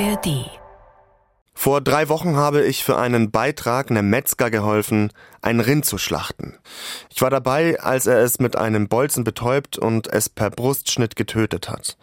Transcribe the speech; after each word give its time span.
ARD. 0.00 0.50
Vor 1.54 1.80
drei 1.80 2.08
Wochen 2.08 2.34
habe 2.34 2.64
ich 2.64 2.82
für 2.82 2.98
einen 2.98 3.30
Beitrag 3.30 3.90
einem 3.90 4.10
Metzger 4.10 4.50
geholfen, 4.50 5.12
ein 5.40 5.60
Rind 5.60 5.84
zu 5.84 5.98
schlachten. 5.98 6.58
Ich 7.10 7.22
war 7.22 7.30
dabei, 7.30 7.78
als 7.80 8.06
er 8.06 8.18
es 8.18 8.40
mit 8.40 8.56
einem 8.56 8.88
Bolzen 8.88 9.22
betäubt 9.22 9.78
und 9.78 10.08
es 10.08 10.28
per 10.28 10.50
Brustschnitt 10.50 11.14
getötet 11.14 11.68
hat. 11.68 11.96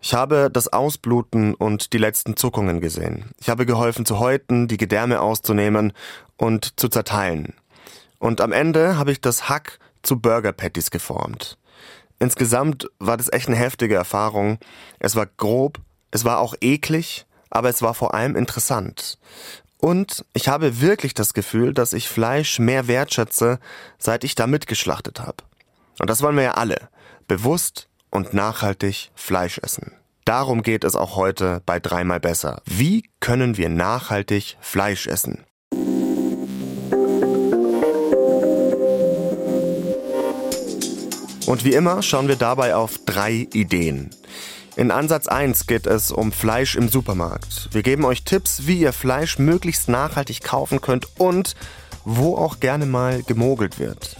Ich 0.00 0.14
habe 0.14 0.48
das 0.52 0.72
Ausbluten 0.72 1.54
und 1.54 1.92
die 1.92 1.98
letzten 1.98 2.36
Zuckungen 2.36 2.80
gesehen. 2.80 3.32
Ich 3.40 3.48
habe 3.48 3.66
geholfen 3.66 4.06
zu 4.06 4.20
häuten, 4.20 4.68
die 4.68 4.76
Gedärme 4.76 5.20
auszunehmen 5.20 5.92
und 6.36 6.78
zu 6.78 6.88
zerteilen. 6.88 7.54
Und 8.20 8.40
am 8.40 8.52
Ende 8.52 8.96
habe 8.96 9.10
ich 9.10 9.20
das 9.20 9.48
Hack 9.48 9.80
zu 10.02 10.20
Burger 10.20 10.52
Patties 10.52 10.92
geformt. 10.92 11.58
Insgesamt 12.20 12.88
war 13.00 13.16
das 13.16 13.32
echt 13.32 13.48
eine 13.48 13.56
heftige 13.56 13.96
Erfahrung. 13.96 14.58
Es 15.00 15.16
war 15.16 15.26
grob, 15.26 15.80
es 16.14 16.24
war 16.24 16.38
auch 16.38 16.54
eklig, 16.60 17.26
aber 17.50 17.68
es 17.68 17.82
war 17.82 17.92
vor 17.92 18.14
allem 18.14 18.36
interessant. 18.36 19.18
Und 19.78 20.24
ich 20.32 20.46
habe 20.46 20.80
wirklich 20.80 21.12
das 21.12 21.34
Gefühl, 21.34 21.74
dass 21.74 21.92
ich 21.92 22.08
Fleisch 22.08 22.60
mehr 22.60 22.86
wertschätze, 22.86 23.58
seit 23.98 24.22
ich 24.22 24.36
da 24.36 24.46
mitgeschlachtet 24.46 25.18
habe. 25.18 25.38
Und 25.98 26.08
das 26.08 26.22
wollen 26.22 26.36
wir 26.36 26.44
ja 26.44 26.52
alle. 26.52 26.88
Bewusst 27.26 27.88
und 28.10 28.32
nachhaltig 28.32 29.10
Fleisch 29.16 29.58
essen. 29.58 29.92
Darum 30.24 30.62
geht 30.62 30.84
es 30.84 30.94
auch 30.94 31.16
heute 31.16 31.62
bei 31.66 31.80
dreimal 31.80 32.20
besser. 32.20 32.62
Wie 32.64 33.10
können 33.18 33.56
wir 33.56 33.68
nachhaltig 33.68 34.56
Fleisch 34.60 35.08
essen? 35.08 35.44
Und 41.46 41.64
wie 41.64 41.74
immer 41.74 42.02
schauen 42.02 42.28
wir 42.28 42.36
dabei 42.36 42.76
auf 42.76 42.98
drei 43.04 43.48
Ideen. 43.52 44.10
In 44.76 44.90
Ansatz 44.90 45.28
1 45.28 45.68
geht 45.68 45.86
es 45.86 46.10
um 46.10 46.32
Fleisch 46.32 46.74
im 46.74 46.88
Supermarkt. 46.88 47.68
Wir 47.70 47.84
geben 47.84 48.04
euch 48.04 48.24
Tipps, 48.24 48.66
wie 48.66 48.80
ihr 48.80 48.92
Fleisch 48.92 49.38
möglichst 49.38 49.88
nachhaltig 49.88 50.42
kaufen 50.42 50.80
könnt 50.80 51.08
und 51.16 51.54
wo 52.04 52.36
auch 52.36 52.58
gerne 52.58 52.84
mal 52.84 53.22
gemogelt 53.22 53.78
wird. 53.78 54.16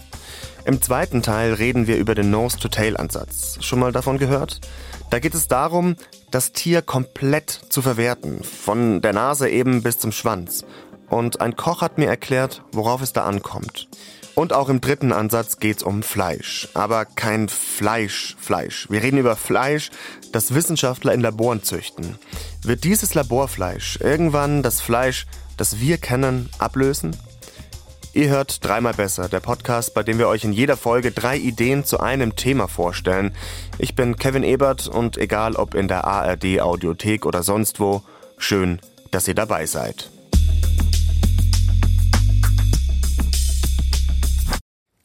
Im 0.63 0.81
zweiten 0.81 1.21
Teil 1.21 1.53
reden 1.53 1.87
wir 1.87 1.97
über 1.97 2.15
den 2.15 2.31
Nose-to-Tail-Ansatz. 2.31 3.57
Schon 3.59 3.79
mal 3.79 3.91
davon 3.91 4.17
gehört? 4.17 4.61
Da 5.09 5.19
geht 5.19 5.35
es 5.35 5.49
darum, 5.49 5.97
das 6.31 6.53
Tier 6.53 6.81
komplett 6.81 7.49
zu 7.69 7.81
verwerten, 7.81 8.41
von 8.41 9.01
der 9.01 9.11
Nase 9.11 9.49
eben 9.49 9.83
bis 9.83 9.99
zum 9.99 10.13
Schwanz. 10.13 10.63
Und 11.09 11.41
ein 11.41 11.57
Koch 11.57 11.81
hat 11.81 11.97
mir 11.97 12.07
erklärt, 12.07 12.63
worauf 12.71 13.01
es 13.01 13.11
da 13.11 13.25
ankommt. 13.25 13.89
Und 14.35 14.51
auch 14.51 14.67
im 14.67 14.81
dritten 14.81 15.13
Ansatz 15.13 15.59
geht's 15.59 15.81
um 15.81 16.03
Fleisch. 16.03 16.67
Aber 16.73 17.05
kein 17.05 17.47
Fleisch, 17.47 18.35
Fleisch. 18.37 18.87
Wir 18.89 19.01
reden 19.01 19.17
über 19.17 19.37
Fleisch, 19.37 19.91
das 20.33 20.53
Wissenschaftler 20.53 21.13
in 21.13 21.21
Laboren 21.21 21.63
züchten. 21.63 22.19
Wird 22.61 22.83
dieses 22.83 23.13
Laborfleisch 23.13 23.97
irgendwann 24.01 24.61
das 24.61 24.81
Fleisch, 24.81 25.25
das 25.55 25.79
wir 25.79 25.97
kennen, 25.97 26.49
ablösen? 26.59 27.15
Ihr 28.11 28.29
hört 28.29 28.63
dreimal 28.63 28.93
besser, 28.93 29.27
der 29.29 29.41
Podcast, 29.41 29.93
bei 29.93 30.03
dem 30.03 30.19
wir 30.19 30.27
euch 30.27 30.43
in 30.43 30.53
jeder 30.53 30.77
Folge 30.77 31.11
drei 31.11 31.37
Ideen 31.37 31.83
zu 31.83 31.99
einem 31.99 32.35
Thema 32.35 32.67
vorstellen. 32.67 33.35
Ich 33.77 33.95
bin 33.95 34.15
Kevin 34.15 34.43
Ebert 34.43 34.87
und 34.87 35.17
egal 35.17 35.55
ob 35.55 35.75
in 35.75 35.87
der 35.87 36.05
ARD 36.05 36.61
Audiothek 36.61 37.25
oder 37.25 37.43
sonst 37.43 37.79
wo, 37.79 38.03
schön, 38.37 38.79
dass 39.11 39.27
ihr 39.27 39.35
dabei 39.35 39.65
seid. 39.65 40.09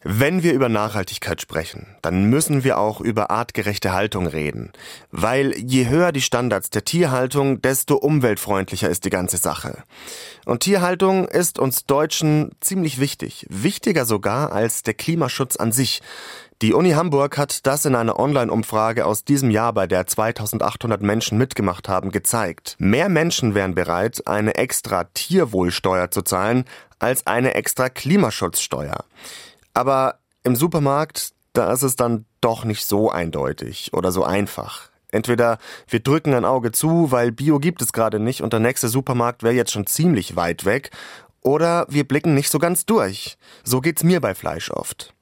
Wenn 0.02 0.42
wir 0.42 0.54
über 0.54 0.70
Nachhaltigkeit 0.70 1.42
sprechen, 1.42 1.94
dann 2.00 2.24
müssen 2.24 2.64
wir 2.64 2.78
auch 2.78 3.02
über 3.02 3.30
artgerechte 3.30 3.92
Haltung 3.92 4.26
reden. 4.26 4.72
Weil 5.10 5.54
je 5.58 5.88
höher 5.88 6.10
die 6.10 6.22
Standards 6.22 6.70
der 6.70 6.86
Tierhaltung, 6.86 7.60
desto 7.60 7.96
umweltfreundlicher 7.96 8.88
ist 8.88 9.04
die 9.04 9.10
ganze 9.10 9.36
Sache. 9.36 9.84
Und 10.46 10.60
Tierhaltung 10.60 11.28
ist 11.28 11.58
uns 11.58 11.84
Deutschen 11.84 12.52
ziemlich 12.60 12.98
wichtig. 12.98 13.44
Wichtiger 13.50 14.06
sogar 14.06 14.52
als 14.52 14.82
der 14.82 14.94
Klimaschutz 14.94 15.56
an 15.56 15.70
sich. 15.70 16.00
Die 16.62 16.72
Uni 16.72 16.92
Hamburg 16.92 17.36
hat 17.36 17.66
das 17.66 17.84
in 17.84 17.94
einer 17.94 18.18
Online-Umfrage 18.18 19.04
aus 19.04 19.24
diesem 19.24 19.50
Jahr, 19.50 19.74
bei 19.74 19.86
der 19.86 20.06
2800 20.06 21.02
Menschen 21.02 21.36
mitgemacht 21.36 21.90
haben, 21.90 22.10
gezeigt. 22.10 22.76
Mehr 22.78 23.10
Menschen 23.10 23.54
wären 23.54 23.74
bereit, 23.74 24.26
eine 24.26 24.54
extra 24.54 25.04
Tierwohlsteuer 25.04 26.10
zu 26.10 26.22
zahlen, 26.22 26.64
als 26.98 27.26
eine 27.26 27.54
extra 27.54 27.90
Klimaschutzsteuer. 27.90 29.04
Aber 29.74 30.18
im 30.42 30.56
Supermarkt, 30.56 31.32
da 31.52 31.72
ist 31.72 31.82
es 31.82 31.96
dann 31.96 32.24
doch 32.40 32.64
nicht 32.64 32.86
so 32.86 33.10
eindeutig 33.10 33.92
oder 33.92 34.12
so 34.12 34.24
einfach. 34.24 34.90
Entweder 35.12 35.58
wir 35.88 36.00
drücken 36.00 36.34
ein 36.34 36.44
Auge 36.44 36.72
zu, 36.72 37.10
weil 37.10 37.32
Bio 37.32 37.58
gibt 37.58 37.82
es 37.82 37.92
gerade 37.92 38.20
nicht 38.20 38.42
und 38.42 38.52
der 38.52 38.60
nächste 38.60 38.88
Supermarkt 38.88 39.42
wäre 39.42 39.54
jetzt 39.54 39.72
schon 39.72 39.86
ziemlich 39.86 40.36
weit 40.36 40.64
weg, 40.64 40.90
oder 41.42 41.86
wir 41.88 42.06
blicken 42.06 42.34
nicht 42.34 42.50
so 42.50 42.58
ganz 42.58 42.84
durch. 42.84 43.38
So 43.64 43.80
geht's 43.80 44.04
mir 44.04 44.20
bei 44.20 44.34
Fleisch 44.34 44.70
oft. 44.70 45.14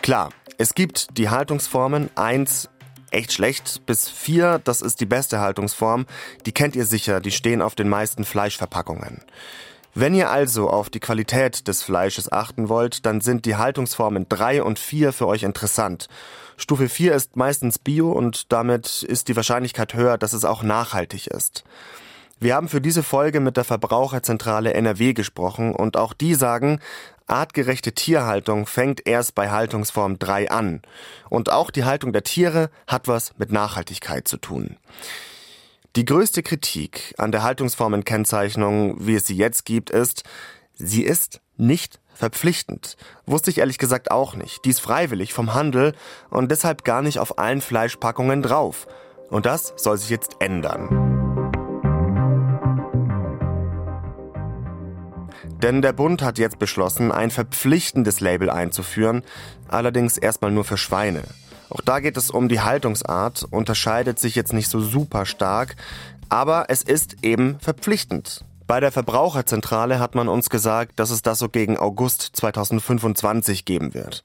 Klar, 0.00 0.30
es 0.58 0.74
gibt 0.74 1.18
die 1.18 1.28
Haltungsformen 1.28 2.10
1 2.16 2.68
echt 3.10 3.32
schlecht 3.32 3.84
bis 3.84 4.08
4, 4.08 4.60
das 4.60 4.80
ist 4.80 5.00
die 5.00 5.06
beste 5.06 5.40
Haltungsform, 5.40 6.06
die 6.46 6.52
kennt 6.52 6.76
ihr 6.76 6.86
sicher, 6.86 7.20
die 7.20 7.30
stehen 7.30 7.62
auf 7.62 7.74
den 7.74 7.88
meisten 7.88 8.24
Fleischverpackungen. 8.24 9.20
Wenn 9.94 10.14
ihr 10.14 10.30
also 10.30 10.70
auf 10.70 10.88
die 10.88 11.00
Qualität 11.00 11.68
des 11.68 11.82
Fleisches 11.82 12.32
achten 12.32 12.70
wollt, 12.70 13.04
dann 13.04 13.20
sind 13.20 13.44
die 13.44 13.56
Haltungsformen 13.56 14.26
3 14.26 14.62
und 14.62 14.78
4 14.78 15.12
für 15.12 15.26
euch 15.26 15.42
interessant. 15.42 16.08
Stufe 16.56 16.88
4 16.88 17.14
ist 17.14 17.36
meistens 17.36 17.78
Bio 17.78 18.10
und 18.10 18.52
damit 18.52 19.02
ist 19.02 19.28
die 19.28 19.36
Wahrscheinlichkeit 19.36 19.92
höher, 19.92 20.16
dass 20.16 20.32
es 20.32 20.46
auch 20.46 20.62
nachhaltig 20.62 21.26
ist. 21.26 21.64
Wir 22.40 22.54
haben 22.54 22.68
für 22.68 22.80
diese 22.80 23.02
Folge 23.02 23.40
mit 23.40 23.58
der 23.58 23.64
Verbraucherzentrale 23.64 24.72
NRW 24.72 25.12
gesprochen 25.12 25.74
und 25.74 25.98
auch 25.98 26.14
die 26.14 26.34
sagen, 26.34 26.80
artgerechte 27.26 27.92
Tierhaltung 27.92 28.66
fängt 28.66 29.06
erst 29.06 29.34
bei 29.34 29.50
Haltungsform 29.50 30.18
3 30.18 30.50
an. 30.50 30.82
Und 31.28 31.52
auch 31.52 31.70
die 31.70 31.84
Haltung 31.84 32.12
der 32.12 32.24
Tiere 32.24 32.70
hat 32.86 33.08
was 33.08 33.34
mit 33.38 33.52
Nachhaltigkeit 33.52 34.26
zu 34.26 34.38
tun. 34.38 34.76
Die 35.94 36.06
größte 36.06 36.42
Kritik 36.42 37.14
an 37.18 37.32
der 37.32 37.42
Haltungsformenkennzeichnung, 37.42 38.96
wie 39.06 39.14
es 39.14 39.26
sie 39.26 39.36
jetzt 39.36 39.66
gibt, 39.66 39.90
ist, 39.90 40.24
sie 40.72 41.02
ist 41.02 41.42
nicht 41.58 42.00
verpflichtend. 42.14 42.96
Wusste 43.26 43.50
ich 43.50 43.58
ehrlich 43.58 43.76
gesagt 43.76 44.10
auch 44.10 44.34
nicht. 44.34 44.64
Die 44.64 44.70
ist 44.70 44.80
freiwillig 44.80 45.34
vom 45.34 45.52
Handel 45.52 45.94
und 46.30 46.50
deshalb 46.50 46.84
gar 46.84 47.02
nicht 47.02 47.18
auf 47.18 47.38
allen 47.38 47.60
Fleischpackungen 47.60 48.40
drauf. 48.40 48.86
Und 49.28 49.44
das 49.44 49.74
soll 49.76 49.98
sich 49.98 50.08
jetzt 50.08 50.36
ändern. 50.40 50.88
Denn 55.62 55.82
der 55.82 55.92
Bund 55.92 56.22
hat 56.22 56.38
jetzt 56.38 56.58
beschlossen, 56.58 57.12
ein 57.12 57.30
verpflichtendes 57.30 58.20
Label 58.20 58.48
einzuführen, 58.48 59.22
allerdings 59.68 60.16
erstmal 60.16 60.52
nur 60.52 60.64
für 60.64 60.78
Schweine. 60.78 61.22
Auch 61.72 61.80
da 61.80 62.00
geht 62.00 62.18
es 62.18 62.30
um 62.30 62.50
die 62.50 62.60
Haltungsart, 62.60 63.46
unterscheidet 63.50 64.18
sich 64.18 64.34
jetzt 64.34 64.52
nicht 64.52 64.68
so 64.68 64.80
super 64.80 65.24
stark, 65.24 65.76
aber 66.28 66.66
es 66.68 66.82
ist 66.82 67.24
eben 67.24 67.58
verpflichtend. 67.60 68.44
Bei 68.66 68.78
der 68.78 68.92
Verbraucherzentrale 68.92 69.98
hat 69.98 70.14
man 70.14 70.28
uns 70.28 70.50
gesagt, 70.50 71.00
dass 71.00 71.08
es 71.08 71.22
das 71.22 71.38
so 71.38 71.48
gegen 71.48 71.78
August 71.78 72.28
2025 72.34 73.64
geben 73.64 73.94
wird. 73.94 74.22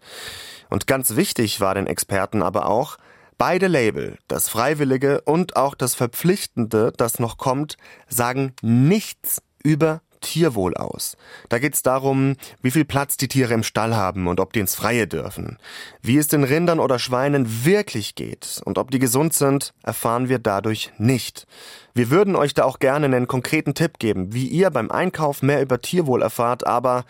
Und 0.69 0.87
ganz 0.87 1.15
wichtig 1.15 1.61
war 1.61 1.73
den 1.73 1.87
Experten 1.87 2.41
aber 2.41 2.67
auch, 2.67 2.97
beide 3.37 3.67
Label, 3.67 4.17
das 4.27 4.49
Freiwillige 4.49 5.21
und 5.21 5.55
auch 5.55 5.73
das 5.73 5.95
Verpflichtende, 5.95 6.91
das 6.97 7.17
noch 7.17 7.37
kommt, 7.37 7.77
sagen 8.09 8.51
nichts 8.61 9.41
über 9.63 10.01
Tierwohl 10.27 10.75
aus. 10.75 11.15
Da 11.47 11.57
geht 11.57 11.73
es 11.73 11.83
darum, 11.83 12.35
wie 12.61 12.71
viel 12.71 12.83
Platz 12.83 13.15
die 13.15 13.29
Tiere 13.29 13.53
im 13.53 13.63
Stall 13.63 13.95
haben 13.95 14.27
und 14.27 14.41
ob 14.41 14.51
die 14.51 14.59
ins 14.59 14.75
Freie 14.75 15.07
dürfen. 15.07 15.57
Wie 16.01 16.17
es 16.17 16.27
den 16.27 16.43
Rindern 16.43 16.81
oder 16.81 16.99
Schweinen 16.99 17.63
wirklich 17.63 18.15
geht 18.15 18.61
und 18.65 18.77
ob 18.77 18.91
die 18.91 18.99
gesund 18.99 19.33
sind, 19.33 19.73
erfahren 19.83 20.27
wir 20.27 20.39
dadurch 20.39 20.91
nicht. 20.97 21.47
Wir 21.93 22.09
würden 22.09 22.35
euch 22.35 22.53
da 22.53 22.65
auch 22.65 22.79
gerne 22.79 23.05
einen 23.05 23.27
konkreten 23.27 23.73
Tipp 23.73 23.99
geben, 23.99 24.33
wie 24.33 24.47
ihr 24.47 24.69
beim 24.69 24.91
Einkauf 24.91 25.41
mehr 25.41 25.61
über 25.61 25.79
Tierwohl 25.79 26.21
erfahrt, 26.21 26.67
aber 26.67 27.05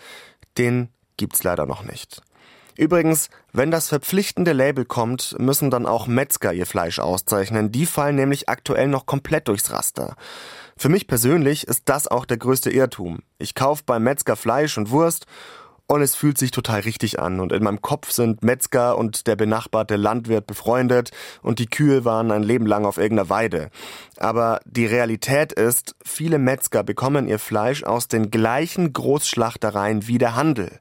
den 0.60 0.90
gibt's 1.18 1.44
leider 1.44 1.66
noch 1.66 1.84
nicht. 1.84 2.22
Übrigens, 2.76 3.32
wenn 3.52 3.72
das 3.72 3.90
verpflichtende 3.90 4.54
Label 4.54 4.86
kommt, 4.86 5.36
müssen 5.40 5.72
dann 5.72 5.88
auch 5.88 6.06
Metzger 6.06 6.54
ihr 6.54 6.68
Fleisch 6.68 7.00
auszeichnen. 7.00 7.72
Die 7.72 7.88
fallen 7.88 8.16
nämlich 8.16 8.48
aktuell 8.48 8.88
noch 8.88 9.08
komplett 9.08 9.48
durchs 9.48 9.72
Raster. 9.72 10.16
Für 10.80 10.90
mich 10.90 11.08
persönlich 11.08 11.68
ist 11.68 11.84
das 11.86 12.08
auch 12.08 12.26
der 12.26 12.38
größte 12.38 12.70
Irrtum. 12.70 13.24
Ich 13.40 13.56
kaufe 13.56 13.82
beim 13.84 14.04
Metzger 14.04 14.36
Fleisch 14.36 14.78
und 14.78 14.92
Wurst 14.92 15.26
und 15.88 16.04
es 16.04 16.14
fühlt 16.14 16.38
sich 16.38 16.52
total 16.52 16.82
richtig 16.82 17.20
an. 17.20 17.40
Und 17.40 17.52
in 17.52 17.64
meinem 17.64 17.82
Kopf 17.82 18.12
sind 18.12 18.44
Metzger 18.44 18.96
und 18.96 19.26
der 19.26 19.36
benachbarte 19.36 19.96
Landwirt 19.96 20.46
befreundet 20.46 21.10
und 21.42 21.58
die 21.58 21.66
Kühe 21.66 22.06
waren 22.06 22.30
ein 22.30 22.44
Leben 22.44 22.68
lang 22.68 22.86
auf 22.86 22.98
irgendeiner 22.98 23.32
Weide. 23.32 23.72
Aber 24.18 24.60
die 24.66 24.86
Realität 24.86 25.52
ist, 25.52 25.96
viele 26.06 26.38
Metzger 26.38 26.84
bekommen 26.84 27.28
ihr 27.28 27.40
Fleisch 27.40 27.84
aus 27.84 28.08
den 28.08 28.30
gleichen 28.30 28.94
Großschlachtereien 28.94 30.08
wie 30.08 30.20
der 30.20 30.36
Handel. 30.36 30.80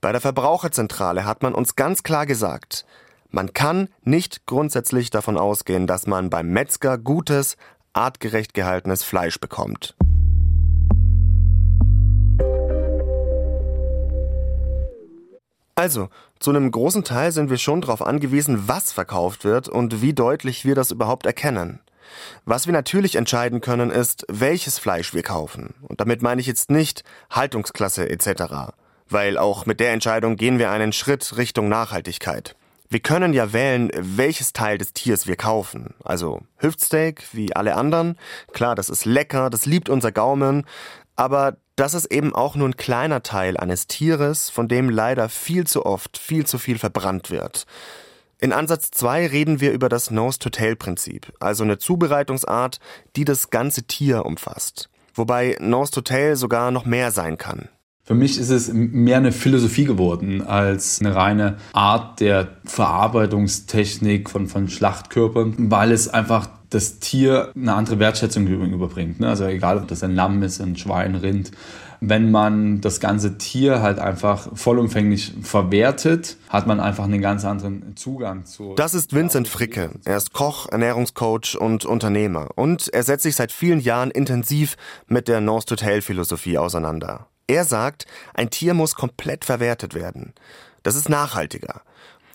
Bei 0.00 0.12
der 0.12 0.22
Verbraucherzentrale 0.22 1.26
hat 1.26 1.42
man 1.42 1.52
uns 1.54 1.76
ganz 1.76 2.02
klar 2.02 2.24
gesagt, 2.24 2.86
Man 3.30 3.52
kann 3.52 3.88
nicht 4.02 4.46
grundsätzlich 4.46 5.10
davon 5.10 5.36
ausgehen, 5.36 5.86
dass 5.86 6.06
man 6.06 6.30
beim 6.30 6.48
Metzger 6.48 6.96
gutes, 6.96 7.56
artgerecht 7.96 8.54
gehaltenes 8.54 9.02
Fleisch 9.02 9.40
bekommt. 9.40 9.96
Also, 15.78 16.08
zu 16.38 16.50
einem 16.50 16.70
großen 16.70 17.04
Teil 17.04 17.32
sind 17.32 17.50
wir 17.50 17.58
schon 17.58 17.82
darauf 17.82 18.00
angewiesen, 18.00 18.66
was 18.66 18.92
verkauft 18.92 19.44
wird 19.44 19.68
und 19.68 20.00
wie 20.00 20.14
deutlich 20.14 20.64
wir 20.64 20.74
das 20.74 20.90
überhaupt 20.90 21.26
erkennen. 21.26 21.80
Was 22.46 22.66
wir 22.66 22.72
natürlich 22.72 23.16
entscheiden 23.16 23.60
können, 23.60 23.90
ist, 23.90 24.24
welches 24.28 24.78
Fleisch 24.78 25.12
wir 25.12 25.22
kaufen. 25.22 25.74
Und 25.82 26.00
damit 26.00 26.22
meine 26.22 26.40
ich 26.40 26.46
jetzt 26.46 26.70
nicht 26.70 27.04
Haltungsklasse 27.30 28.08
etc. 28.08 28.72
Weil 29.08 29.36
auch 29.36 29.66
mit 29.66 29.80
der 29.80 29.92
Entscheidung 29.92 30.36
gehen 30.36 30.58
wir 30.58 30.70
einen 30.70 30.92
Schritt 30.92 31.36
Richtung 31.36 31.68
Nachhaltigkeit. 31.68 32.55
Wir 32.88 33.00
können 33.00 33.32
ja 33.32 33.52
wählen, 33.52 33.90
welches 33.94 34.52
Teil 34.52 34.78
des 34.78 34.92
Tiers 34.92 35.26
wir 35.26 35.36
kaufen. 35.36 35.94
Also 36.04 36.40
Hüftsteak, 36.58 37.24
wie 37.32 37.54
alle 37.54 37.74
anderen. 37.74 38.16
Klar, 38.52 38.74
das 38.74 38.88
ist 38.88 39.04
lecker, 39.04 39.50
das 39.50 39.66
liebt 39.66 39.88
unser 39.88 40.12
Gaumen. 40.12 40.64
Aber 41.16 41.56
das 41.76 41.94
ist 41.94 42.06
eben 42.06 42.34
auch 42.34 42.54
nur 42.54 42.68
ein 42.68 42.76
kleiner 42.76 43.22
Teil 43.22 43.56
eines 43.56 43.86
Tieres, 43.86 44.50
von 44.50 44.68
dem 44.68 44.88
leider 44.88 45.28
viel 45.28 45.66
zu 45.66 45.84
oft 45.84 46.16
viel 46.16 46.46
zu 46.46 46.58
viel 46.58 46.78
verbrannt 46.78 47.30
wird. 47.30 47.66
In 48.38 48.52
Ansatz 48.52 48.90
2 48.90 49.28
reden 49.28 49.60
wir 49.60 49.72
über 49.72 49.88
das 49.88 50.10
Nose-to-Tail-Prinzip, 50.10 51.32
also 51.40 51.64
eine 51.64 51.78
Zubereitungsart, 51.78 52.80
die 53.16 53.24
das 53.24 53.48
ganze 53.48 53.84
Tier 53.84 54.26
umfasst. 54.26 54.90
Wobei 55.14 55.56
Nose-to-Tail 55.58 56.36
sogar 56.36 56.70
noch 56.70 56.84
mehr 56.84 57.10
sein 57.10 57.38
kann. 57.38 57.70
Für 58.06 58.14
mich 58.14 58.38
ist 58.38 58.50
es 58.50 58.72
mehr 58.72 59.16
eine 59.16 59.32
Philosophie 59.32 59.84
geworden 59.84 60.40
als 60.40 61.00
eine 61.00 61.16
reine 61.16 61.56
Art 61.72 62.20
der 62.20 62.46
Verarbeitungstechnik 62.64 64.30
von, 64.30 64.46
von 64.46 64.68
Schlachtkörpern, 64.68 65.72
weil 65.72 65.90
es 65.90 66.06
einfach 66.08 66.48
das 66.70 67.00
Tier 67.00 67.50
eine 67.56 67.74
andere 67.74 67.98
Wertschätzung 67.98 68.46
gegenüberbringt. 68.46 69.18
Ne? 69.18 69.28
Also 69.28 69.46
egal, 69.46 69.78
ob 69.78 69.88
das 69.88 70.04
ein 70.04 70.14
Lamm 70.14 70.44
ist, 70.44 70.60
ein 70.60 70.76
Schwein, 70.76 71.16
Rind. 71.16 71.50
Wenn 72.00 72.30
man 72.30 72.80
das 72.80 73.00
ganze 73.00 73.38
Tier 73.38 73.82
halt 73.82 73.98
einfach 73.98 74.50
vollumfänglich 74.54 75.34
verwertet, 75.42 76.36
hat 76.48 76.68
man 76.68 76.78
einfach 76.78 77.04
einen 77.04 77.20
ganz 77.20 77.44
anderen 77.44 77.96
Zugang 77.96 78.44
zu. 78.44 78.74
Das 78.76 78.94
ist 78.94 79.14
Vincent 79.14 79.48
Fricke. 79.48 79.90
Er 80.04 80.18
ist 80.18 80.32
Koch, 80.32 80.68
Ernährungscoach 80.70 81.56
und 81.58 81.84
Unternehmer. 81.84 82.50
Und 82.54 82.86
er 82.92 83.02
setzt 83.02 83.24
sich 83.24 83.34
seit 83.34 83.50
vielen 83.50 83.80
Jahren 83.80 84.12
intensiv 84.12 84.76
mit 85.08 85.26
der 85.26 85.40
Nose-to-Tail-Philosophie 85.40 86.58
auseinander. 86.58 87.26
Er 87.46 87.64
sagt, 87.64 88.06
ein 88.34 88.50
Tier 88.50 88.74
muss 88.74 88.94
komplett 88.94 89.44
verwertet 89.44 89.94
werden. 89.94 90.34
Das 90.82 90.96
ist 90.96 91.08
nachhaltiger. 91.08 91.82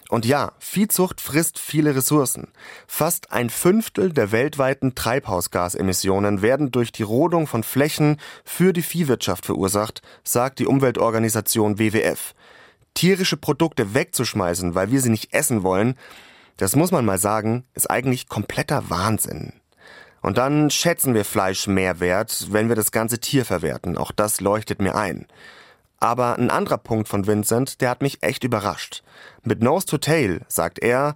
Und 0.09 0.25
ja, 0.25 0.51
Viehzucht 0.59 1.21
frisst 1.21 1.57
viele 1.57 1.95
Ressourcen. 1.95 2.49
Fast 2.85 3.31
ein 3.31 3.49
Fünftel 3.49 4.11
der 4.11 4.33
weltweiten 4.33 4.93
Treibhausgasemissionen 4.93 6.41
werden 6.41 6.69
durch 6.69 6.91
die 6.91 7.03
Rodung 7.03 7.47
von 7.47 7.63
Flächen 7.63 8.17
für 8.43 8.73
die 8.73 8.81
Viehwirtschaft 8.81 9.45
verursacht, 9.45 10.01
sagt 10.25 10.59
die 10.59 10.65
Umweltorganisation 10.65 11.79
WWF. 11.79 12.33
Tierische 12.93 13.37
Produkte 13.37 13.93
wegzuschmeißen, 13.93 14.75
weil 14.75 14.91
wir 14.91 14.99
sie 14.99 15.11
nicht 15.11 15.33
essen 15.33 15.63
wollen, 15.63 15.95
das 16.57 16.75
muss 16.75 16.91
man 16.91 17.05
mal 17.05 17.17
sagen, 17.17 17.63
ist 17.73 17.89
eigentlich 17.89 18.27
kompletter 18.27 18.89
Wahnsinn. 18.89 19.60
Und 20.21 20.37
dann 20.37 20.69
schätzen 20.69 21.13
wir 21.13 21.25
Fleisch 21.25 21.67
mehr 21.67 21.99
wert, 21.99 22.47
wenn 22.51 22.69
wir 22.69 22.75
das 22.75 22.91
ganze 22.91 23.19
Tier 23.19 23.43
verwerten. 23.43 23.97
Auch 23.97 24.11
das 24.11 24.39
leuchtet 24.39 24.81
mir 24.81 24.95
ein. 24.95 25.25
Aber 25.99 26.37
ein 26.37 26.49
anderer 26.49 26.77
Punkt 26.77 27.07
von 27.07 27.27
Vincent, 27.27 27.81
der 27.81 27.89
hat 27.89 28.01
mich 28.01 28.23
echt 28.23 28.43
überrascht. 28.43 29.03
Mit 29.43 29.61
Nose 29.61 29.85
to 29.85 29.97
Tail, 29.97 30.41
sagt 30.47 30.79
er, 30.79 31.15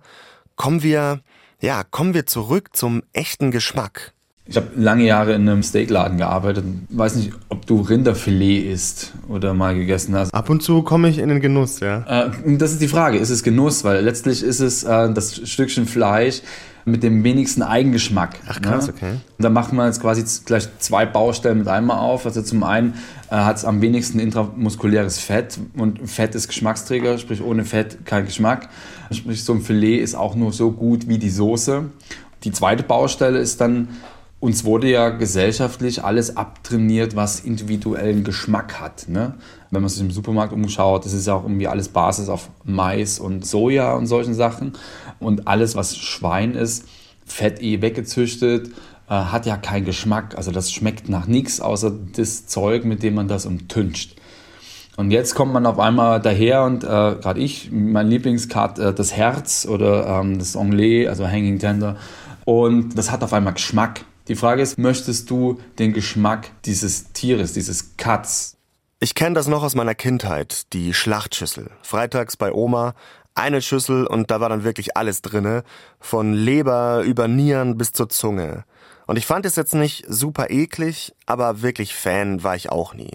kommen 0.56 0.84
wir, 0.84 1.22
ja, 1.60 1.84
kommen 1.84 2.14
wir 2.14 2.26
zurück 2.26 2.70
zum 2.74 3.04
echten 3.14 3.52
Geschmack. 3.52 4.14
Ich 4.48 4.58
habe 4.58 4.68
lange 4.76 5.06
Jahre 5.06 5.34
in 5.34 5.50
einem 5.50 5.64
Steakladen 5.64 6.20
gearbeitet. 6.20 6.66
Weiß 6.90 7.16
nicht, 7.16 7.32
ob 7.50 7.66
du 7.66 7.82
Rinderfilet 7.82 8.72
isst 8.72 9.14
oder 9.28 9.56
mal 9.56 9.74
gegessen 9.74 10.14
hast. 10.16 10.32
Ab 10.36 10.52
und 10.52 10.62
zu 10.62 10.84
komme 10.84 11.10
ich 11.10 11.18
in 11.18 11.30
den 11.30 11.40
Genuss, 11.40 11.80
ja. 11.80 12.28
Äh, 12.28 12.58
das 12.58 12.72
ist 12.72 12.82
die 12.82 12.88
Frage. 12.88 13.18
Ist 13.18 13.32
es 13.32 13.42
Genuss? 13.42 13.84
Weil 13.84 14.04
letztlich 14.04 14.44
ist 14.44 14.60
es 14.60 14.84
äh, 14.84 15.12
das 15.12 15.50
Stückchen 15.50 15.88
Fleisch, 15.88 16.44
mit 16.86 17.02
dem 17.02 17.24
wenigsten 17.24 17.64
Eigengeschmack. 17.64 18.40
Ach 18.48 18.62
krass, 18.62 18.88
ne? 18.88 18.94
okay. 18.96 19.12
Und 19.38 19.44
da 19.44 19.50
machen 19.50 19.76
wir 19.76 19.88
jetzt 19.88 20.02
quasi 20.02 20.24
gleich 20.46 20.68
zwei 20.78 21.08
Baustellen 21.08 21.58
mit 21.58 21.68
einmal 21.68 21.98
auf. 21.98 22.26
Also 22.28 22.44
zum 22.44 22.64
einen 22.64 22.94
äh, 23.32 23.36
hat 23.36 23.58
es 23.58 23.66
am 23.66 23.82
wenigsten 23.82 24.20
intramuskuläres 24.20 25.20
Fett 25.20 25.60
und 25.76 26.08
Fett 26.08 26.36
ist 26.36 26.48
Geschmacksträger, 26.48 27.18
sprich 27.18 27.42
ohne 27.42 27.66
Fett 27.66 28.06
kein 28.06 28.26
Geschmack. 28.26 28.70
Sprich 29.12 29.44
so 29.44 29.54
ein 29.54 29.62
Filet 29.62 29.98
ist 30.00 30.14
auch 30.16 30.36
nur 30.36 30.54
so 30.54 30.72
gut 30.72 31.08
wie 31.08 31.18
die 31.18 31.32
Soße. 31.32 31.86
Die 32.44 32.52
zweite 32.52 32.84
Baustelle 32.84 33.40
ist 33.40 33.60
dann 33.62 33.90
uns 34.46 34.64
wurde 34.64 34.92
ja 34.92 35.10
gesellschaftlich 35.10 36.04
alles 36.04 36.38
abtrainiert, 36.38 37.16
was 37.16 37.40
individuellen 37.40 38.24
Geschmack 38.24 38.80
hat. 38.80 39.10
Ne? 39.10 39.34
Wenn 39.72 39.82
man 39.82 39.90
sich 39.90 40.02
im 40.02 40.12
Supermarkt 40.12 40.54
umschaut, 40.54 41.04
das 41.04 41.14
ist 41.14 41.26
ja 41.26 41.34
auch 41.34 41.42
irgendwie 41.42 41.68
alles 41.68 41.90
Basis 41.90 42.30
auf 42.30 42.52
Mais 42.64 43.18
und 43.18 43.44
Soja 43.44 43.96
und 43.96 44.06
solchen 44.06 44.36
Sachen. 44.36 44.74
Und 45.20 45.48
alles, 45.48 45.76
was 45.76 45.98
Schwein 45.98 46.54
ist, 46.54 46.86
Fett 47.26 47.60
eh 47.60 47.82
weggezüchtet, 47.82 48.68
äh, 49.10 49.14
hat 49.16 49.48
ja 49.48 49.58
keinen 49.58 49.84
Geschmack. 49.84 50.38
Also 50.38 50.52
das 50.52 50.72
schmeckt 50.72 51.10
nach 51.10 51.26
nichts, 51.26 51.60
außer 51.60 51.92
das 52.16 52.46
Zeug, 52.46 52.86
mit 52.86 53.02
dem 53.02 53.16
man 53.16 53.28
das 53.28 53.48
umtüncht. 53.48 54.16
Und 54.96 55.10
jetzt 55.10 55.34
kommt 55.34 55.54
man 55.54 55.66
auf 55.66 55.80
einmal 55.80 56.22
daher 56.22 56.66
und 56.66 56.84
äh, 56.84 56.88
gerade 56.88 57.40
ich, 57.40 57.72
mein 57.72 58.10
Lieblingscard, 58.10 58.78
äh, 58.78 58.94
das 58.94 59.12
Herz 59.12 59.66
oder 59.68 60.22
ähm, 60.22 60.38
das 60.38 60.56
Anglais, 60.56 61.08
also 61.08 61.28
Hanging 61.28 61.58
Tender. 61.58 61.96
Und 62.46 62.96
das 62.96 63.10
hat 63.10 63.24
auf 63.24 63.34
einmal 63.34 63.54
Geschmack. 63.54 64.06
Die 64.28 64.36
Frage 64.36 64.64
ist, 64.64 64.80
möchtest 64.80 65.30
du 65.30 65.60
den 65.78 65.94
Geschmack 65.94 66.50
dieses 66.66 67.14
Tieres, 67.14 67.54
dieses 67.54 67.96
Katz? 67.98 68.58
Ich 69.00 69.14
kenne 69.14 69.36
das 69.36 69.48
noch 69.48 69.62
aus 69.62 69.76
meiner 69.76 69.94
Kindheit, 69.94 70.74
die 70.74 70.96
Schlachtschüssel. 70.96 71.70
Freitags 71.84 72.36
bei 72.36 72.52
Oma, 72.52 72.96
eine 73.36 73.62
Schüssel 73.62 74.08
und 74.08 74.32
da 74.32 74.40
war 74.40 74.50
dann 74.50 74.64
wirklich 74.64 74.98
alles 74.98 75.22
drinne, 75.22 75.64
von 76.00 76.34
Leber 76.34 77.04
über 77.04 77.28
Nieren 77.28 77.78
bis 77.78 77.92
zur 77.92 78.10
Zunge. 78.10 78.64
Und 79.06 79.18
ich 79.18 79.28
fand 79.28 79.46
es 79.46 79.56
jetzt 79.56 79.76
nicht 79.76 80.06
super 80.08 80.50
eklig, 80.50 81.14
aber 81.28 81.62
wirklich 81.62 81.94
Fan 81.94 82.44
war 82.44 82.56
ich 82.56 82.72
auch 82.72 82.96
nie. 82.96 83.12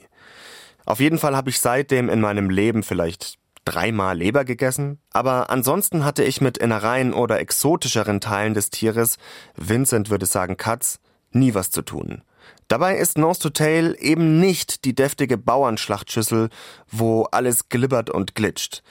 Auf 0.87 1.01
jeden 1.01 1.19
Fall 1.19 1.35
habe 1.35 1.51
ich 1.51 1.59
seitdem 1.59 2.09
in 2.09 2.21
meinem 2.21 2.51
Leben 2.51 2.85
vielleicht 2.85 3.41
dreimal 3.65 4.17
Leber 4.17 4.45
gegessen, 4.45 4.99
aber 5.13 5.51
ansonsten 5.51 6.05
hatte 6.05 6.25
ich 6.25 6.41
mit 6.41 6.59
Innereien 6.59 7.13
oder 7.13 7.41
exotischeren 7.41 8.21
Teilen 8.21 8.55
des 8.55 8.71
Tieres, 8.71 9.17
Vincent 9.56 10.11
würde 10.11 10.27
sagen 10.27 10.56
Katz, 10.56 10.99
nie 11.32 11.55
was 11.55 11.70
zu 11.70 11.82
tun. 11.82 12.22
Dabei 12.69 12.96
ist 12.96 13.19
Nose 13.19 13.41
to 13.41 13.51
Tail 13.51 13.96
eben 13.99 14.39
nicht 14.39 14.84
die 14.84 14.94
deftige 14.94 15.37
Bauernschlachtschüssel, 15.37 16.51
wo 16.91 17.25
alles 17.32 17.69
glibbert 17.69 18.10
und 18.10 18.34
glitscht. 18.34 18.82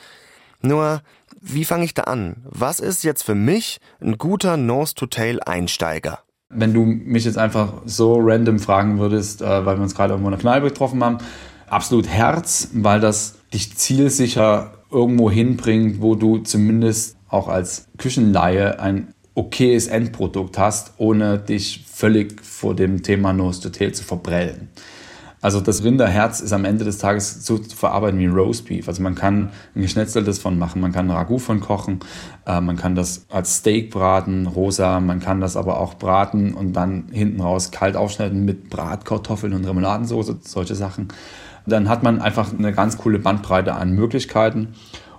Nur, 0.61 1.01
wie 1.39 1.65
fange 1.65 1.85
ich 1.85 1.93
da 1.93 2.03
an? 2.03 2.37
Was 2.43 2.79
ist 2.79 3.03
jetzt 3.03 3.23
für 3.23 3.35
mich 3.35 3.79
ein 4.01 4.17
guter 4.17 4.57
Nose 4.57 4.95
to 4.95 5.05
Tail 5.05 5.39
Einsteiger? 5.39 6.19
Wenn 6.49 6.73
du 6.73 6.83
mich 6.83 7.25
jetzt 7.25 7.37
einfach 7.37 7.73
so 7.85 8.17
random 8.19 8.59
fragen 8.59 8.99
würdest, 8.99 9.41
äh, 9.41 9.65
weil 9.65 9.77
wir 9.77 9.83
uns 9.83 9.95
gerade 9.95 10.13
irgendwo 10.13 10.29
in 10.29 10.33
der 10.33 10.41
Kneipe 10.41 10.67
getroffen 10.67 11.03
haben, 11.03 11.19
absolut 11.67 12.07
Herz, 12.07 12.69
weil 12.73 12.99
das 12.99 13.35
dich 13.53 13.77
zielsicher 13.77 14.73
irgendwo 14.91 15.29
hinbringt, 15.29 16.01
wo 16.01 16.15
du 16.15 16.39
zumindest 16.39 17.17
auch 17.29 17.47
als 17.47 17.87
Küchenlaie 17.97 18.79
ein 18.79 19.13
okayes 19.35 19.87
Endprodukt 19.87 20.57
hast, 20.57 20.93
ohne 20.97 21.37
dich 21.37 21.85
völlig 21.99 22.41
vor 22.41 22.75
dem 22.75 23.03
Thema 23.03 23.33
Nose 23.33 23.61
to 23.61 23.69
Tail 23.69 23.93
zu 23.93 24.03
verbrellen. 24.03 24.69
Also 25.41 25.61
das 25.61 25.83
Rinderherz 25.83 26.41
ist 26.41 26.51
am 26.51 26.65
Ende 26.65 26.83
des 26.83 26.97
Tages 26.97 27.45
so 27.45 27.57
zu 27.57 27.75
verarbeiten 27.75 28.19
wie 28.19 28.25
Roastbeef. 28.25 28.89
Also 28.89 29.01
man 29.01 29.15
kann 29.15 29.51
ein 29.73 29.81
geschnetzeltes 29.81 30.39
von 30.39 30.59
machen, 30.59 30.81
man 30.81 30.91
kann 30.91 31.07
ein 31.09 31.15
Ragout 31.15 31.39
von 31.39 31.61
kochen, 31.61 31.99
äh, 32.45 32.59
man 32.59 32.75
kann 32.75 32.95
das 32.95 33.25
als 33.29 33.57
Steak 33.57 33.91
braten, 33.91 34.47
rosa, 34.47 34.99
man 34.99 35.21
kann 35.21 35.39
das 35.39 35.55
aber 35.55 35.79
auch 35.79 35.93
braten 35.93 36.53
und 36.53 36.73
dann 36.73 37.05
hinten 37.11 37.39
raus 37.39 37.71
kalt 37.71 37.95
aufschneiden 37.95 38.43
mit 38.43 38.69
Bratkartoffeln 38.69 39.53
und 39.53 39.65
Remouladensoße, 39.65 40.39
solche 40.41 40.75
Sachen 40.75 41.07
dann 41.69 41.89
hat 41.89 42.03
man 42.03 42.21
einfach 42.21 42.51
eine 42.57 42.73
ganz 42.73 42.97
coole 42.97 43.19
Bandbreite 43.19 43.75
an 43.75 43.93
Möglichkeiten. 43.93 44.69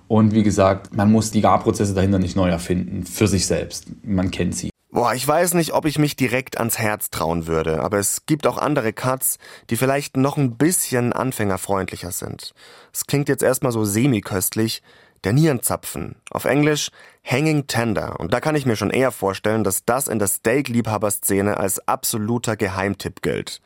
Und 0.08 0.34
wie 0.34 0.42
gesagt, 0.42 0.94
man 0.94 1.10
muss 1.10 1.30
die 1.30 1.40
Garprozesse 1.40 1.94
dahinter 1.94 2.18
nicht 2.18 2.36
neu 2.36 2.48
erfinden, 2.48 3.04
für 3.04 3.28
sich 3.28 3.46
selbst. 3.46 3.86
Man 4.02 4.30
kennt 4.30 4.56
sie. 4.56 4.70
Boah, 4.92 5.14
ich 5.14 5.26
weiß 5.26 5.54
nicht, 5.54 5.72
ob 5.72 5.84
ich 5.84 6.00
mich 6.00 6.16
direkt 6.16 6.58
ans 6.58 6.78
Herz 6.78 7.10
trauen 7.10 7.46
würde, 7.46 7.80
aber 7.80 7.98
es 7.98 8.26
gibt 8.26 8.46
auch 8.46 8.58
andere 8.58 8.92
Cuts, 8.92 9.38
die 9.70 9.76
vielleicht 9.76 10.16
noch 10.16 10.36
ein 10.36 10.56
bisschen 10.56 11.12
anfängerfreundlicher 11.12 12.10
sind. 12.10 12.54
Es 12.92 13.06
klingt 13.06 13.28
jetzt 13.28 13.44
erstmal 13.44 13.72
so 13.72 13.84
semi-köstlich. 13.84 14.82
Der 15.22 15.34
Nierenzapfen. 15.34 16.16
Auf 16.30 16.46
Englisch 16.46 16.90
Hanging 17.22 17.66
Tender. 17.66 18.18
Und 18.18 18.32
da 18.32 18.40
kann 18.40 18.54
ich 18.54 18.64
mir 18.64 18.76
schon 18.76 18.88
eher 18.88 19.12
vorstellen, 19.12 19.64
dass 19.64 19.84
das 19.84 20.08
in 20.08 20.18
der 20.18 20.28
Steak-Liebhaber-Szene 20.28 21.58
als 21.58 21.86
absoluter 21.86 22.56
Geheimtipp 22.56 23.20
gilt. 23.20 23.60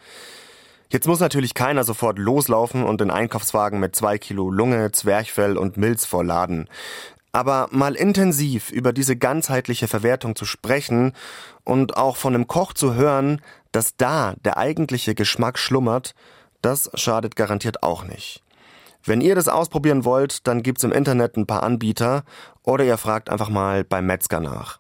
Jetzt 0.91 1.07
muss 1.07 1.21
natürlich 1.21 1.55
keiner 1.55 1.85
sofort 1.85 2.19
loslaufen 2.19 2.85
und 2.85 3.01
den 3.01 3.11
Einkaufswagen 3.11 3.81
mit 3.81 3.97
zwei 3.97 4.19
Kilo 4.19 4.51
Lunge, 4.51 4.93
Zwerchfell 4.93 5.57
und 5.57 5.77
Milz 5.77 6.05
vollladen. 6.05 6.69
Aber 7.35 7.67
mal 7.73 7.97
intensiv 7.97 8.71
über 8.71 8.93
diese 8.93 9.17
ganzheitliche 9.17 9.89
Verwertung 9.89 10.37
zu 10.37 10.45
sprechen 10.45 11.15
und 11.65 11.97
auch 11.97 12.17
von 12.17 12.33
einem 12.33 12.47
Koch 12.47 12.75
zu 12.75 12.95
hören, 12.95 13.41
dass 13.73 13.97
da 13.97 14.35
der 14.45 14.57
eigentliche 14.57 15.17
Geschmack 15.17 15.59
schlummert, 15.59 16.15
das 16.63 16.93
schadet 16.95 17.35
garantiert 17.35 17.83
auch 17.83 18.05
nicht. 18.05 18.41
Wenn 19.03 19.21
ihr 19.21 19.35
das 19.35 19.49
ausprobieren 19.49 20.05
wollt, 20.05 20.47
dann 20.47 20.63
gibt's 20.63 20.85
im 20.85 20.93
Internet 20.93 21.37
ein 21.37 21.45
paar 21.45 21.65
Anbieter 21.65 22.23
oder 22.63 22.85
ihr 22.85 22.99
fragt 22.99 23.29
einfach 23.29 23.49
mal 23.49 23.83
beim 23.83 24.07
Metzger 24.07 24.39
nach. 24.39 24.79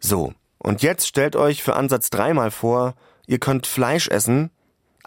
So, 0.00 0.32
und 0.56 0.80
jetzt 0.80 1.06
stellt 1.06 1.36
euch 1.36 1.62
für 1.62 1.76
Ansatz 1.76 2.08
3 2.08 2.32
mal 2.32 2.50
vor, 2.50 2.94
ihr 3.26 3.38
könnt 3.38 3.66
Fleisch 3.66 4.08
essen, 4.08 4.50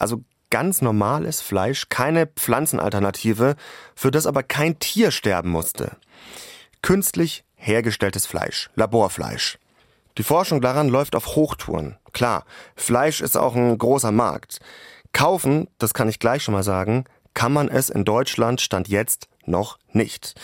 also 0.01 0.23
ganz 0.49 0.81
normales 0.81 1.41
Fleisch, 1.41 1.87
keine 1.89 2.27
Pflanzenalternative, 2.27 3.55
für 3.95 4.11
das 4.11 4.25
aber 4.25 4.43
kein 4.43 4.79
Tier 4.79 5.11
sterben 5.11 5.49
musste. 5.49 5.97
Künstlich 6.81 7.43
hergestelltes 7.55 8.25
Fleisch, 8.25 8.69
Laborfleisch. 8.75 9.57
Die 10.17 10.23
Forschung 10.23 10.61
daran 10.61 10.89
läuft 10.89 11.15
auf 11.15 11.35
Hochtouren. 11.35 11.97
Klar, 12.11 12.43
Fleisch 12.75 13.21
ist 13.21 13.37
auch 13.37 13.55
ein 13.55 13.77
großer 13.77 14.11
Markt. 14.11 14.59
Kaufen, 15.13 15.67
das 15.77 15.93
kann 15.93 16.09
ich 16.09 16.19
gleich 16.19 16.43
schon 16.43 16.53
mal 16.53 16.63
sagen, 16.63 17.05
kann 17.33 17.53
man 17.53 17.69
es 17.69 17.89
in 17.89 18.03
Deutschland 18.03 18.59
Stand 18.59 18.89
jetzt 18.89 19.27
noch 19.45 19.79
nicht. 19.91 20.35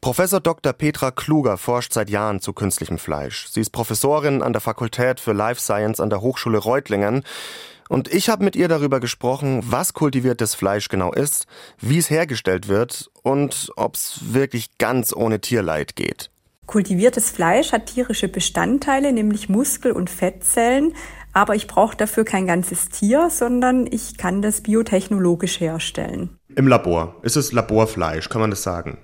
Professor 0.00 0.40
Dr. 0.40 0.72
Petra 0.72 1.10
Kluger 1.10 1.58
forscht 1.58 1.92
seit 1.92 2.08
Jahren 2.08 2.40
zu 2.40 2.54
künstlichem 2.54 2.96
Fleisch. 2.96 3.48
Sie 3.48 3.60
ist 3.60 3.70
Professorin 3.70 4.42
an 4.42 4.54
der 4.54 4.62
Fakultät 4.62 5.20
für 5.20 5.34
Life 5.34 5.60
Science 5.60 6.00
an 6.00 6.08
der 6.08 6.22
Hochschule 6.22 6.56
Reutlingen. 6.56 7.22
Und 7.90 8.06
ich 8.14 8.28
habe 8.28 8.44
mit 8.44 8.54
ihr 8.54 8.68
darüber 8.68 9.00
gesprochen, 9.00 9.64
was 9.64 9.94
kultiviertes 9.94 10.54
Fleisch 10.54 10.88
genau 10.88 11.12
ist, 11.12 11.48
wie 11.80 11.98
es 11.98 12.08
hergestellt 12.08 12.68
wird 12.68 13.10
und 13.24 13.72
ob 13.74 13.96
es 13.96 14.20
wirklich 14.32 14.78
ganz 14.78 15.12
ohne 15.12 15.40
Tierleid 15.40 15.96
geht. 15.96 16.30
Kultiviertes 16.66 17.30
Fleisch 17.30 17.72
hat 17.72 17.86
tierische 17.86 18.28
Bestandteile, 18.28 19.12
nämlich 19.12 19.48
Muskel- 19.48 19.90
und 19.90 20.08
Fettzellen, 20.08 20.94
aber 21.32 21.56
ich 21.56 21.66
brauche 21.66 21.96
dafür 21.96 22.24
kein 22.24 22.46
ganzes 22.46 22.90
Tier, 22.90 23.28
sondern 23.28 23.88
ich 23.90 24.16
kann 24.16 24.40
das 24.40 24.60
biotechnologisch 24.60 25.58
herstellen. 25.58 26.38
Im 26.54 26.68
Labor. 26.68 27.16
Ist 27.22 27.36
es 27.36 27.50
Laborfleisch, 27.50 28.28
kann 28.28 28.40
man 28.40 28.50
das 28.50 28.62
sagen? 28.62 28.98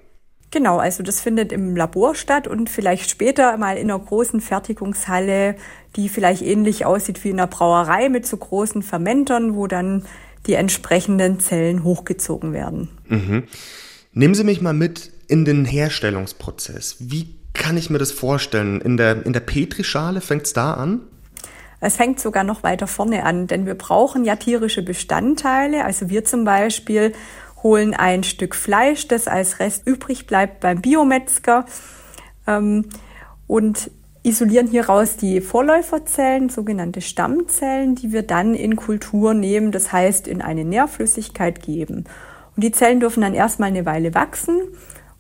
Genau, 0.53 0.79
also 0.79 1.03
das 1.03 1.21
findet 1.21 1.53
im 1.53 1.75
Labor 1.75 2.15
statt 2.15 2.47
und 2.47 2.71
vielleicht 2.71 3.11
später 3.11 3.57
mal 3.59 3.77
in 3.77 3.91
einer 3.91 3.99
großen 3.99 4.41
Fertigungshalle, 4.41 5.57
die 5.97 6.09
vielleicht 6.09 6.43
ähnlich 6.43 6.85
aussieht 6.85 7.25
wie 7.25 7.31
in 7.31 7.41
einer 7.41 7.47
Brauerei 7.47 8.09
mit 8.09 8.27
so 8.27 8.37
großen 8.37 8.83
Fermentern, 8.83 9.55
wo 9.55 9.67
dann 9.67 10.05
die 10.47 10.55
entsprechenden 10.55 11.41
Zellen 11.41 11.83
hochgezogen 11.83 12.53
werden. 12.53 12.89
Mhm. 13.09 13.45
Nehmen 14.13 14.35
Sie 14.35 14.45
mich 14.45 14.61
mal 14.61 14.73
mit 14.73 15.11
in 15.29 15.45
den 15.45 15.65
Herstellungsprozess. 15.65 16.97
Wie 17.01 17.35
kann 17.53 17.77
ich 17.77 17.91
mir 17.91 17.99
das 17.99 18.13
vorstellen? 18.13 18.81
In 18.81 18.97
der, 18.97 19.27
in 19.27 19.33
der 19.33 19.41
Petrischale 19.41 20.21
fängt 20.21 20.47
es 20.47 20.53
da 20.53 20.75
an? 20.75 21.01
Es 21.81 21.97
fängt 21.97 22.21
sogar 22.21 22.45
noch 22.45 22.63
weiter 22.63 22.87
vorne 22.87 23.25
an, 23.25 23.47
denn 23.47 23.67
wir 23.67 23.75
brauchen 23.75 24.25
ja 24.25 24.37
tierische 24.37 24.83
Bestandteile. 24.83 25.85
Also 25.85 26.09
wir 26.09 26.25
zum 26.25 26.45
Beispiel 26.45 27.13
holen 27.63 27.95
ein 27.95 28.23
Stück 28.23 28.55
Fleisch, 28.55 29.09
das 29.09 29.29
als 29.29 29.59
Rest 29.59 29.87
übrig 29.87 30.27
bleibt 30.27 30.61
beim 30.61 30.81
Biometzger 30.81 31.67
ähm, 32.47 32.87
und 33.47 33.91
isolieren 34.27 34.67
hieraus 34.67 35.17
die 35.17 35.41
Vorläuferzellen, 35.41 36.49
sogenannte 36.49 37.01
Stammzellen, 37.01 37.95
die 37.95 38.13
wir 38.13 38.23
dann 38.23 38.55
in 38.55 38.75
Kultur 38.75 39.35
nehmen, 39.35 39.71
das 39.71 39.93
heißt 39.93 40.27
in 40.27 40.43
eine 40.43 40.65
Nährflüssigkeit 40.65 41.63
geben. 41.63 42.05
Und 42.57 42.65
die 42.65 42.73
Zellen 42.73 43.01
dürfen 43.01 43.21
dann 43.21 43.35
erstmal 43.35 43.69
eine 43.69 43.87
Weile 43.87 44.15
wachsen 44.15 44.61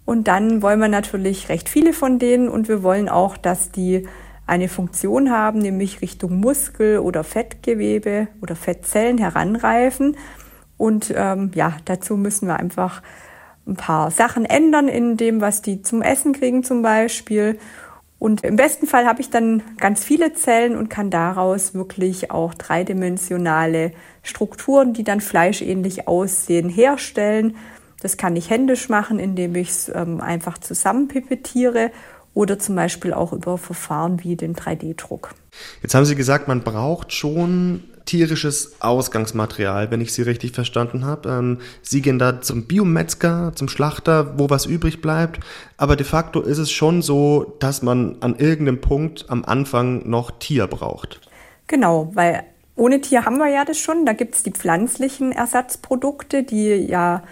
und 0.04 0.26
dann 0.26 0.60
wollen 0.60 0.80
wir 0.80 0.88
natürlich 0.88 1.48
recht 1.48 1.68
viele 1.68 1.92
von 1.92 2.18
denen 2.18 2.48
und 2.48 2.68
wir 2.68 2.82
wollen 2.82 3.08
auch, 3.08 3.36
dass 3.36 3.70
die 3.70 4.08
eine 4.46 4.68
Funktion 4.68 5.30
haben, 5.30 5.60
nämlich 5.60 6.00
Richtung 6.00 6.40
Muskel 6.40 6.98
oder 6.98 7.22
Fettgewebe 7.22 8.28
oder 8.42 8.56
Fettzellen 8.56 9.18
heranreifen. 9.18 10.16
Und 10.76 11.12
ähm, 11.16 11.50
ja, 11.54 11.76
dazu 11.84 12.16
müssen 12.16 12.46
wir 12.48 12.56
einfach 12.56 13.02
ein 13.66 13.76
paar 13.76 14.10
Sachen 14.10 14.44
ändern 14.44 14.88
in 14.88 15.16
dem, 15.16 15.40
was 15.40 15.62
die 15.62 15.82
zum 15.82 16.02
Essen 16.02 16.32
kriegen 16.32 16.62
zum 16.62 16.82
Beispiel. 16.82 17.58
Und 18.18 18.44
im 18.44 18.56
besten 18.56 18.86
Fall 18.86 19.06
habe 19.06 19.20
ich 19.20 19.28
dann 19.28 19.62
ganz 19.78 20.02
viele 20.02 20.32
Zellen 20.32 20.76
und 20.76 20.88
kann 20.88 21.10
daraus 21.10 21.74
wirklich 21.74 22.30
auch 22.30 22.54
dreidimensionale 22.54 23.92
Strukturen, 24.22 24.94
die 24.94 25.04
dann 25.04 25.20
fleischähnlich 25.20 26.08
aussehen, 26.08 26.68
herstellen. 26.68 27.56
Das 28.00 28.16
kann 28.16 28.36
ich 28.36 28.48
händisch 28.50 28.88
machen, 28.88 29.18
indem 29.18 29.54
ich 29.54 29.68
es 29.68 29.88
ähm, 29.94 30.20
einfach 30.20 30.58
zusammenpipettiere 30.58 31.90
oder 32.32 32.58
zum 32.58 32.74
Beispiel 32.74 33.12
auch 33.12 33.32
über 33.32 33.58
Verfahren 33.58 34.22
wie 34.22 34.36
den 34.36 34.54
3D-Druck. 34.54 35.34
Jetzt 35.82 35.94
haben 35.94 36.04
Sie 36.04 36.14
gesagt, 36.14 36.48
man 36.48 36.62
braucht 36.62 37.12
schon 37.12 37.84
tierisches 38.06 38.80
Ausgangsmaterial, 38.80 39.90
wenn 39.90 40.00
ich 40.00 40.12
Sie 40.12 40.22
richtig 40.22 40.52
verstanden 40.52 41.04
habe. 41.04 41.28
Ähm, 41.28 41.58
Sie 41.82 42.00
gehen 42.00 42.18
da 42.18 42.40
zum 42.40 42.64
Biometzger, 42.64 43.52
zum 43.54 43.68
Schlachter, 43.68 44.38
wo 44.38 44.48
was 44.48 44.64
übrig 44.64 45.02
bleibt. 45.02 45.40
Aber 45.76 45.96
de 45.96 46.06
facto 46.06 46.40
ist 46.40 46.58
es 46.58 46.70
schon 46.70 47.02
so, 47.02 47.56
dass 47.58 47.82
man 47.82 48.16
an 48.20 48.36
irgendeinem 48.36 48.80
Punkt 48.80 49.26
am 49.28 49.44
Anfang 49.44 50.08
noch 50.08 50.30
Tier 50.38 50.66
braucht. 50.66 51.20
Genau, 51.66 52.10
weil 52.14 52.44
ohne 52.76 53.00
Tier 53.00 53.24
haben 53.24 53.38
wir 53.38 53.48
ja 53.48 53.64
das 53.64 53.78
schon. 53.78 54.06
Da 54.06 54.12
gibt 54.12 54.36
es 54.36 54.42
die 54.42 54.52
pflanzlichen 54.52 55.32
Ersatzprodukte, 55.32 56.44
die 56.44 56.68
ja 56.68 57.22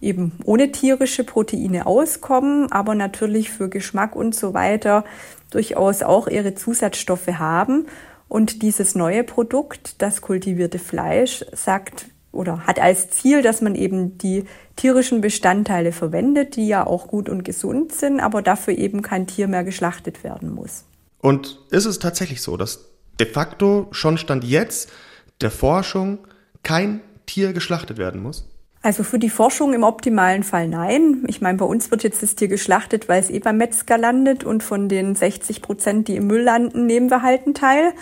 eben 0.00 0.32
ohne 0.44 0.72
tierische 0.72 1.24
Proteine 1.24 1.86
auskommen, 1.86 2.70
aber 2.72 2.94
natürlich 2.94 3.50
für 3.50 3.68
Geschmack 3.68 4.16
und 4.16 4.34
so 4.34 4.54
weiter 4.54 5.04
durchaus 5.50 6.02
auch 6.02 6.28
ihre 6.28 6.54
Zusatzstoffe 6.54 7.26
haben. 7.38 7.86
Und 8.30 8.62
dieses 8.62 8.94
neue 8.94 9.24
Produkt, 9.24 10.00
das 10.00 10.20
kultivierte 10.20 10.78
Fleisch, 10.78 11.44
sagt 11.52 12.06
oder 12.30 12.64
hat 12.64 12.78
als 12.78 13.10
Ziel, 13.10 13.42
dass 13.42 13.60
man 13.60 13.74
eben 13.74 14.18
die 14.18 14.44
tierischen 14.76 15.20
Bestandteile 15.20 15.90
verwendet, 15.90 16.54
die 16.54 16.68
ja 16.68 16.86
auch 16.86 17.08
gut 17.08 17.28
und 17.28 17.44
gesund 17.44 17.90
sind, 17.90 18.20
aber 18.20 18.40
dafür 18.40 18.78
eben 18.78 19.02
kein 19.02 19.26
Tier 19.26 19.48
mehr 19.48 19.64
geschlachtet 19.64 20.22
werden 20.22 20.54
muss. 20.54 20.84
Und 21.18 21.58
ist 21.70 21.86
es 21.86 21.98
tatsächlich 21.98 22.40
so, 22.40 22.56
dass 22.56 22.86
de 23.18 23.26
facto 23.26 23.88
schon 23.90 24.16
Stand 24.16 24.44
jetzt 24.44 24.92
der 25.40 25.50
Forschung 25.50 26.18
kein 26.62 27.00
Tier 27.26 27.52
geschlachtet 27.52 27.98
werden 27.98 28.22
muss? 28.22 28.48
Also 28.82 29.02
für 29.02 29.18
die 29.18 29.28
Forschung 29.28 29.74
im 29.74 29.82
optimalen 29.82 30.42
Fall 30.42 30.66
nein. 30.66 31.24
Ich 31.26 31.42
meine, 31.42 31.58
bei 31.58 31.66
uns 31.66 31.90
wird 31.90 32.02
jetzt 32.02 32.22
das 32.22 32.34
Tier 32.34 32.48
geschlachtet, 32.48 33.08
weil 33.08 33.20
es 33.20 33.28
eh 33.28 33.38
beim 33.38 33.58
Metzger 33.58 33.98
landet 33.98 34.42
und 34.42 34.62
von 34.62 34.88
den 34.88 35.14
60 35.14 35.60
Prozent, 35.60 36.08
die 36.08 36.16
im 36.16 36.26
Müll 36.26 36.42
landen, 36.42 36.86
nehmen 36.86 37.10
wir 37.10 37.22
halt 37.22 37.44
einen 37.44 37.54
Teil, 37.54 37.92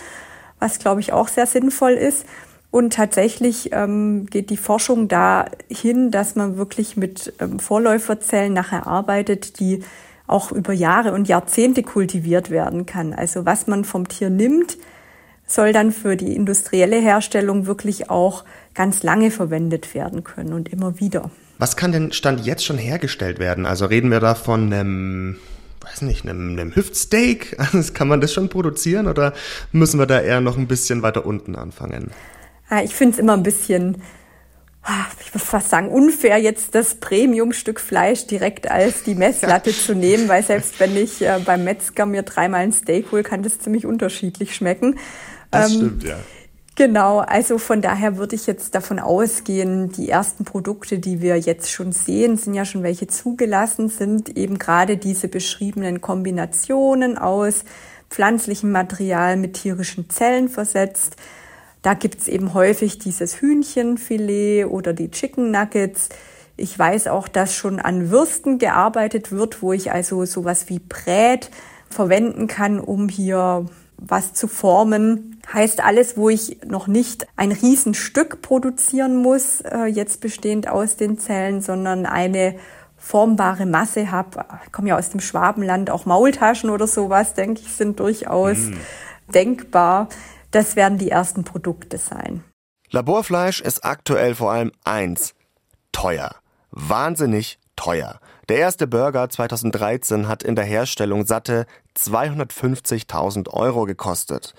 was 0.61 0.79
glaube 0.79 1.01
ich 1.01 1.13
auch 1.13 1.27
sehr 1.27 1.47
sinnvoll 1.47 1.93
ist. 1.93 2.27
Und 2.71 2.93
tatsächlich 2.93 3.71
ähm, 3.73 4.27
geht 4.27 4.51
die 4.51 4.57
Forschung 4.57 5.09
dahin, 5.09 6.11
dass 6.11 6.37
man 6.37 6.59
wirklich 6.59 6.97
mit 6.97 7.33
ähm, 7.41 7.59
Vorläuferzellen 7.59 8.53
nachher 8.53 8.87
arbeitet, 8.87 9.59
die 9.59 9.83
auch 10.27 10.53
über 10.53 10.75
Jahre 10.75 11.13
und 11.13 11.27
Jahrzehnte 11.27 11.83
kultiviert 11.83 12.51
werden 12.51 12.87
kann. 12.87 13.15
Also 13.15 13.47
was 13.47 13.67
man 13.67 13.85
vom 13.85 14.07
Tier 14.07 14.31
nimmt, 14.31 14.77
soll 15.47 15.73
dann 15.73 15.91
für 15.91 16.17
die 16.17 16.37
industrielle 16.37 16.99
Herstellung 16.99 17.67
wirklich 17.67 18.11
auch 18.11 18.45
ganz 18.79 19.03
lange 19.03 19.33
verwendet 19.33 19.93
werden 19.93 20.23
können 20.23 20.53
und 20.53 20.73
immer 20.73 21.01
wieder. 21.01 21.33
Was 21.59 21.77
kann 21.77 21.91
denn 21.91 22.13
Stand 22.13 22.47
jetzt 22.47 22.65
schon 22.65 22.79
hergestellt 22.79 23.41
werden? 23.41 23.67
Also 23.67 23.87
reden 23.87 24.13
wir 24.13 24.21
da 24.21 24.37
von 24.37 24.73
einem, 24.73 25.37
weiß 25.81 26.03
nicht, 26.03 26.25
einem, 26.25 26.51
einem 26.53 26.77
Hüftsteak? 26.77 27.57
Also 27.73 27.93
kann 27.93 28.07
man 28.07 28.21
das 28.21 28.33
schon 28.33 28.49
produzieren 28.49 29.09
oder 29.09 29.35
müssen 29.73 29.99
wir 29.99 30.07
da 30.07 30.21
eher 30.21 30.41
noch 30.41 30.57
ein 30.57 30.69
bisschen 30.69 31.03
weiter 31.03 31.27
unten 31.27 31.57
anfangen? 31.57 32.13
Ich 32.85 32.95
finde 32.95 33.15
es 33.15 33.19
immer 33.19 33.33
ein 33.33 33.43
bisschen, 33.43 34.01
ah, 34.85 35.07
ich 35.23 35.35
würde 35.35 35.45
fast 35.45 35.71
sagen, 35.71 35.89
unfair, 35.89 36.39
jetzt 36.39 36.77
das 36.77 36.95
Premium-Stück 36.95 37.81
Fleisch 37.81 38.29
direkt 38.29 38.71
als 38.71 39.03
die 39.03 39.15
Messlatte 39.17 39.73
zu 39.73 39.97
nehmen, 39.97 40.29
weil 40.29 40.45
selbst 40.45 40.79
wenn 40.79 40.97
ich 40.97 41.21
äh, 41.21 41.41
beim 41.45 41.65
Metzger 41.65 42.07
mir 42.07 42.23
dreimal 42.23 42.61
ein 42.61 42.73
Steak 42.73 43.11
hole, 43.11 43.25
kann 43.25 43.43
das 43.43 43.59
ziemlich 43.59 43.87
unterschiedlich 43.87 44.55
schmecken. 44.55 45.01
Das 45.51 45.73
ähm, 45.73 45.77
stimmt, 45.77 46.05
ja. 46.05 46.19
Genau, 46.79 47.19
also 47.19 47.59
von 47.59 47.83
daher 47.83 48.19
würde 48.19 48.37
ich 48.37 48.47
jetzt 48.47 48.73
davon 48.77 49.01
ausgehen, 49.01 49.91
die 49.91 50.09
ersten 50.09 50.45
Produkte, 50.45 51.01
die 51.01 51.21
wir 51.21 51.37
jetzt 51.37 51.73
schon 51.73 51.91
sehen, 51.91 52.37
sind 52.37 52.55
ja 52.55 52.65
schon 52.65 52.85
welche 52.85 53.09
zugelassen, 53.09 53.89
sind 53.89 54.39
eben 54.39 54.61
gerade 54.61 54.97
diese 54.97 55.27
beschriebenen 55.27 56.01
Kombinationen 56.01 57.19
aus 57.19 57.65
pflanzlichem 58.11 58.71
Material 58.71 59.37
mit 59.37 59.55
tierischen 59.55 60.09
Zellen 60.09 60.49
versetzt. 60.49 61.17
Da 61.83 61.95
gibt's 61.95 62.29
eben 62.29 62.55
häufig 62.55 63.01
dieses 63.01 63.41
Hühnchenfilet 63.41 64.67
oder 64.67 64.93
die 64.93 65.11
Chicken 65.11 65.51
Nuggets. 65.51 66.11
Ich 66.57 66.79
weiß 66.79 67.09
auch, 67.09 67.27
dass 67.27 67.57
schon 67.57 67.81
an 67.81 68.13
Würsten 68.13 68.59
gearbeitet 68.59 69.33
wird, 69.33 69.63
wo 69.63 69.73
ich 69.73 69.91
also 69.91 70.25
sowas 70.27 70.69
wie 70.69 70.79
Brät 70.79 71.51
verwenden 71.91 72.47
kann, 72.47 72.79
um 72.79 73.09
hier 73.09 73.67
was 73.97 74.33
zu 74.33 74.47
formen 74.47 75.38
Heißt 75.53 75.83
alles, 75.83 76.17
wo 76.17 76.29
ich 76.29 76.59
noch 76.67 76.87
nicht 76.89 77.27
ein 77.37 77.53
Riesenstück 77.53 78.43
produzieren 78.43 79.17
muss, 79.17 79.63
äh, 79.63 79.85
jetzt 79.85 80.21
bestehend 80.21 80.69
aus 80.69 80.97
den 80.97 81.19
Zellen, 81.19 81.63
sondern 81.63 82.05
eine 82.05 82.57
formbare 82.99 83.65
Masse 83.65 84.11
habe. 84.11 84.45
Ich 84.67 84.73
komme 84.73 84.89
ja 84.89 84.99
aus 84.99 85.11
dem 85.11 85.21
Schwabenland, 85.21 85.89
auch 85.89 86.05
Maultaschen 86.05 86.69
oder 86.69 86.87
sowas, 86.87 87.35
denke 87.35 87.63
ich, 87.63 87.73
sind 87.73 87.99
durchaus 88.01 88.59
mm. 88.59 88.75
denkbar. 89.33 90.09
Das 90.51 90.77
werden 90.77 90.99
die 90.99 91.11
ersten 91.11 91.45
Produkte 91.45 91.97
sein. 91.97 92.45
Laborfleisch 92.91 93.61
ist 93.61 93.85
aktuell 93.85 94.35
vor 94.35 94.53
allem 94.53 94.73
eins, 94.85 95.35
teuer. 95.93 96.35
Wahnsinnig 96.71 97.59
teuer. 97.77 98.21
Der 98.49 98.59
erste 98.59 98.87
Burger 98.87 99.29
2013 99.29 100.27
hat 100.27 100.43
in 100.43 100.57
der 100.57 100.65
Herstellung 100.65 101.27
satte 101.27 101.67
250.000 101.97 103.51
Euro 103.51 103.85
gekostet. 103.85 104.55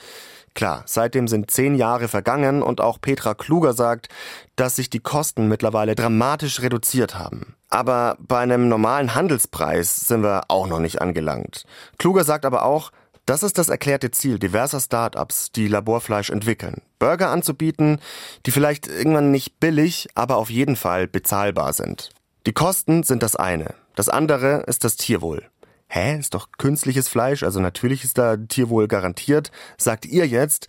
Klar, 0.59 0.83
seitdem 0.85 1.29
sind 1.29 1.49
zehn 1.49 1.73
Jahre 1.73 2.09
vergangen 2.09 2.61
und 2.61 2.81
auch 2.81 2.99
Petra 2.99 3.33
Kluger 3.33 3.71
sagt, 3.71 4.09
dass 4.57 4.75
sich 4.75 4.89
die 4.89 4.99
Kosten 4.99 5.47
mittlerweile 5.47 5.95
dramatisch 5.95 6.61
reduziert 6.61 7.17
haben. 7.17 7.55
Aber 7.69 8.17
bei 8.19 8.39
einem 8.39 8.67
normalen 8.67 9.15
Handelspreis 9.15 9.95
sind 10.01 10.21
wir 10.21 10.41
auch 10.49 10.67
noch 10.67 10.79
nicht 10.79 11.01
angelangt. 11.01 11.63
Kluger 11.97 12.25
sagt 12.25 12.43
aber 12.43 12.65
auch, 12.65 12.91
das 13.25 13.41
ist 13.41 13.57
das 13.57 13.69
erklärte 13.69 14.11
Ziel 14.11 14.37
diverser 14.37 14.81
Startups, 14.81 15.53
die 15.53 15.69
Laborfleisch 15.69 16.29
entwickeln. 16.29 16.81
Burger 16.99 17.29
anzubieten, 17.29 18.01
die 18.45 18.51
vielleicht 18.51 18.85
irgendwann 18.85 19.31
nicht 19.31 19.61
billig, 19.61 20.09
aber 20.13 20.35
auf 20.35 20.49
jeden 20.49 20.75
Fall 20.75 21.07
bezahlbar 21.07 21.71
sind. 21.71 22.09
Die 22.45 22.51
Kosten 22.51 23.03
sind 23.03 23.23
das 23.23 23.37
eine. 23.37 23.75
Das 23.95 24.09
andere 24.09 24.63
ist 24.67 24.83
das 24.83 24.97
Tierwohl. 24.97 25.48
Hä, 25.89 26.19
ist 26.19 26.35
doch 26.35 26.49
künstliches 26.57 27.09
Fleisch, 27.09 27.41
also 27.41 27.59
natürlich 27.59 28.03
ist 28.03 28.19
da 28.19 28.37
Tierwohl 28.37 28.87
garantiert, 28.87 29.51
sagt 29.77 30.05
ihr 30.05 30.27
jetzt. 30.27 30.67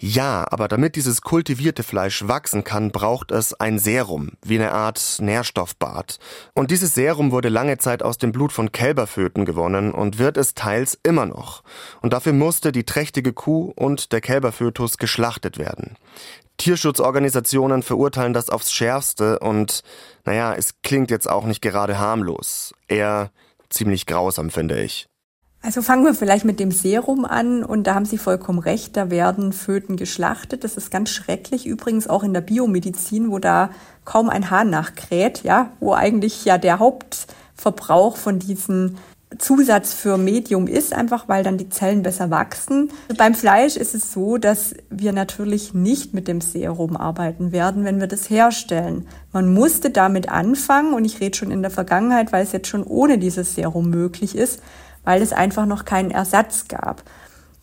Ja, 0.00 0.46
aber 0.48 0.68
damit 0.68 0.94
dieses 0.94 1.22
kultivierte 1.22 1.82
Fleisch 1.82 2.28
wachsen 2.28 2.62
kann, 2.62 2.92
braucht 2.92 3.32
es 3.32 3.52
ein 3.52 3.80
Serum, 3.80 4.30
wie 4.44 4.54
eine 4.54 4.70
Art 4.70 5.16
Nährstoffbad. 5.20 6.20
Und 6.54 6.70
dieses 6.70 6.94
Serum 6.94 7.32
wurde 7.32 7.48
lange 7.48 7.78
Zeit 7.78 8.04
aus 8.04 8.16
dem 8.16 8.30
Blut 8.30 8.52
von 8.52 8.70
Kälberföten 8.70 9.44
gewonnen 9.44 9.92
und 9.92 10.18
wird 10.20 10.36
es 10.36 10.54
teils 10.54 10.96
immer 11.02 11.26
noch. 11.26 11.64
Und 12.00 12.12
dafür 12.12 12.32
musste 12.32 12.70
die 12.70 12.84
trächtige 12.84 13.32
Kuh 13.32 13.72
und 13.74 14.12
der 14.12 14.20
Kälberfötus 14.20 14.98
geschlachtet 14.98 15.58
werden. 15.58 15.96
Tierschutzorganisationen 16.58 17.82
verurteilen 17.82 18.34
das 18.34 18.50
aufs 18.50 18.70
Schärfste 18.70 19.40
und, 19.40 19.82
naja, 20.24 20.54
es 20.54 20.80
klingt 20.82 21.10
jetzt 21.10 21.28
auch 21.28 21.44
nicht 21.44 21.60
gerade 21.60 21.98
harmlos. 21.98 22.72
Eher 22.86 23.32
ziemlich 23.70 24.06
grausam, 24.06 24.50
finde 24.50 24.80
ich. 24.80 25.06
Also 25.60 25.82
fangen 25.82 26.04
wir 26.04 26.14
vielleicht 26.14 26.44
mit 26.44 26.60
dem 26.60 26.70
Serum 26.70 27.24
an 27.24 27.64
und 27.64 27.84
da 27.84 27.94
haben 27.94 28.04
Sie 28.04 28.18
vollkommen 28.18 28.60
recht, 28.60 28.96
da 28.96 29.10
werden 29.10 29.52
Föten 29.52 29.96
geschlachtet. 29.96 30.62
Das 30.62 30.76
ist 30.76 30.90
ganz 30.90 31.10
schrecklich, 31.10 31.66
übrigens 31.66 32.06
auch 32.06 32.22
in 32.22 32.32
der 32.32 32.42
Biomedizin, 32.42 33.30
wo 33.30 33.40
da 33.40 33.70
kaum 34.04 34.30
ein 34.30 34.50
Hahn 34.50 34.70
nachkräht, 34.70 35.42
ja, 35.42 35.72
wo 35.80 35.94
eigentlich 35.94 36.44
ja 36.44 36.58
der 36.58 36.78
Hauptverbrauch 36.78 38.16
von 38.16 38.38
diesen 38.38 38.98
Zusatz 39.36 39.92
für 39.92 40.16
Medium 40.16 40.66
ist, 40.66 40.94
einfach 40.94 41.28
weil 41.28 41.42
dann 41.42 41.58
die 41.58 41.68
Zellen 41.68 42.02
besser 42.02 42.30
wachsen. 42.30 42.90
Beim 43.16 43.34
Fleisch 43.34 43.76
ist 43.76 43.94
es 43.94 44.12
so, 44.12 44.38
dass 44.38 44.74
wir 44.88 45.12
natürlich 45.12 45.74
nicht 45.74 46.14
mit 46.14 46.28
dem 46.28 46.40
Serum 46.40 46.96
arbeiten 46.96 47.52
werden, 47.52 47.84
wenn 47.84 48.00
wir 48.00 48.06
das 48.06 48.30
herstellen. 48.30 49.06
Man 49.32 49.52
musste 49.52 49.90
damit 49.90 50.30
anfangen 50.30 50.94
und 50.94 51.04
ich 51.04 51.20
rede 51.20 51.36
schon 51.36 51.50
in 51.50 51.60
der 51.60 51.70
Vergangenheit, 51.70 52.32
weil 52.32 52.42
es 52.42 52.52
jetzt 52.52 52.68
schon 52.68 52.84
ohne 52.84 53.18
dieses 53.18 53.54
Serum 53.54 53.90
möglich 53.90 54.34
ist, 54.34 54.62
weil 55.04 55.20
es 55.20 55.32
einfach 55.34 55.66
noch 55.66 55.84
keinen 55.84 56.10
Ersatz 56.10 56.66
gab. 56.68 57.02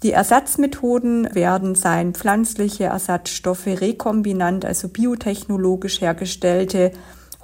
Die 0.03 0.11
Ersatzmethoden 0.11 1.33
werden 1.33 1.73
sein 1.73 2.13
pflanzliche 2.13 2.85
Ersatzstoffe, 2.85 3.65
rekombinant, 3.65 4.65
also 4.65 4.87
biotechnologisch 4.87 5.99
hergestellte 5.99 6.91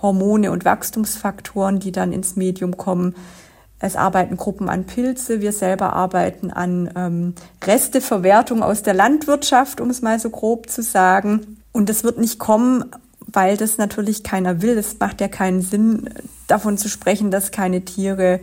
Hormone 0.01 0.51
und 0.51 0.65
Wachstumsfaktoren, 0.65 1.79
die 1.79 1.91
dann 1.91 2.11
ins 2.11 2.35
Medium 2.35 2.77
kommen. 2.77 3.15
Es 3.81 3.95
arbeiten 3.95 4.37
Gruppen 4.37 4.69
an 4.69 4.85
Pilze, 4.85 5.41
wir 5.41 5.51
selber 5.51 5.93
arbeiten 5.93 6.51
an 6.51 6.91
ähm, 6.95 7.33
Resteverwertung 7.63 8.61
aus 8.61 8.83
der 8.83 8.93
Landwirtschaft, 8.93 9.81
um 9.81 9.89
es 9.89 10.03
mal 10.03 10.19
so 10.19 10.29
grob 10.29 10.69
zu 10.69 10.83
sagen. 10.83 11.57
Und 11.71 11.89
das 11.89 12.03
wird 12.03 12.19
nicht 12.19 12.37
kommen, 12.37 12.85
weil 13.25 13.57
das 13.57 13.79
natürlich 13.79 14.23
keiner 14.23 14.61
will. 14.61 14.77
Es 14.77 14.99
macht 14.99 15.19
ja 15.19 15.27
keinen 15.27 15.61
Sinn, 15.61 16.09
davon 16.47 16.77
zu 16.77 16.89
sprechen, 16.89 17.31
dass 17.31 17.51
keine 17.51 17.81
Tiere 17.83 18.39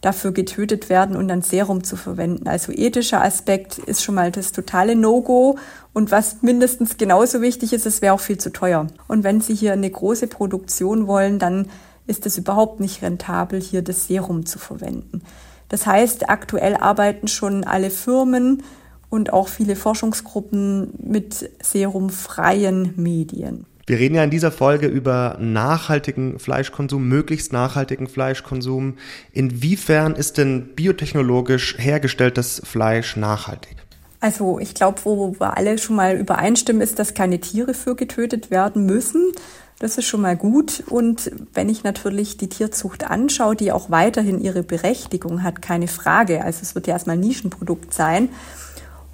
dafür 0.00 0.32
getötet 0.32 0.88
werden 0.88 1.14
und 1.14 1.28
dann 1.28 1.42
Serum 1.42 1.84
zu 1.84 1.94
verwenden. 1.94 2.48
Also 2.48 2.72
ethischer 2.72 3.22
Aspekt 3.22 3.78
ist 3.78 4.02
schon 4.02 4.14
mal 4.14 4.32
das 4.32 4.52
totale 4.52 4.96
No-Go. 4.96 5.58
Und 5.92 6.10
was 6.10 6.42
mindestens 6.42 6.96
genauso 6.96 7.42
wichtig 7.42 7.72
ist, 7.74 7.86
es 7.86 8.00
wäre 8.00 8.14
auch 8.14 8.20
viel 8.20 8.38
zu 8.38 8.50
teuer. 8.50 8.86
Und 9.08 9.24
wenn 9.24 9.40
Sie 9.40 9.54
hier 9.54 9.74
eine 9.74 9.90
große 9.90 10.26
Produktion 10.26 11.06
wollen, 11.06 11.38
dann 11.38 11.66
ist 12.10 12.26
es 12.26 12.36
überhaupt 12.36 12.80
nicht 12.80 13.02
rentabel, 13.02 13.60
hier 13.60 13.82
das 13.82 14.06
Serum 14.08 14.44
zu 14.44 14.58
verwenden. 14.58 15.22
Das 15.68 15.86
heißt, 15.86 16.28
aktuell 16.28 16.74
arbeiten 16.74 17.28
schon 17.28 17.64
alle 17.64 17.90
Firmen 17.90 18.62
und 19.08 19.32
auch 19.32 19.48
viele 19.48 19.76
Forschungsgruppen 19.76 20.92
mit 20.98 21.48
serumfreien 21.62 22.94
Medien. 22.96 23.66
Wir 23.86 23.98
reden 23.98 24.14
ja 24.14 24.24
in 24.24 24.30
dieser 24.30 24.52
Folge 24.52 24.86
über 24.86 25.36
nachhaltigen 25.40 26.38
Fleischkonsum, 26.38 27.08
möglichst 27.08 27.52
nachhaltigen 27.52 28.06
Fleischkonsum. 28.06 28.98
Inwiefern 29.32 30.14
ist 30.14 30.38
denn 30.38 30.74
biotechnologisch 30.76 31.76
hergestelltes 31.78 32.62
Fleisch 32.64 33.16
nachhaltig? 33.16 33.76
Also 34.20 34.58
ich 34.58 34.74
glaube, 34.74 35.00
wo 35.04 35.34
wir 35.40 35.56
alle 35.56 35.78
schon 35.78 35.96
mal 35.96 36.16
übereinstimmen, 36.16 36.82
ist, 36.82 36.98
dass 36.98 37.14
keine 37.14 37.40
Tiere 37.40 37.74
für 37.74 37.96
getötet 37.96 38.50
werden 38.50 38.86
müssen. 38.86 39.32
Das 39.80 39.96
ist 39.96 40.04
schon 40.04 40.20
mal 40.20 40.36
gut. 40.36 40.84
Und 40.90 41.32
wenn 41.54 41.70
ich 41.70 41.84
natürlich 41.84 42.36
die 42.36 42.50
Tierzucht 42.50 43.10
anschaue, 43.10 43.56
die 43.56 43.72
auch 43.72 43.90
weiterhin 43.90 44.38
ihre 44.38 44.62
Berechtigung 44.62 45.42
hat, 45.42 45.62
keine 45.62 45.88
Frage. 45.88 46.44
Also 46.44 46.60
es 46.62 46.74
wird 46.74 46.86
ja 46.86 46.92
erstmal 46.92 47.16
Nischenprodukt 47.16 47.94
sein. 47.94 48.28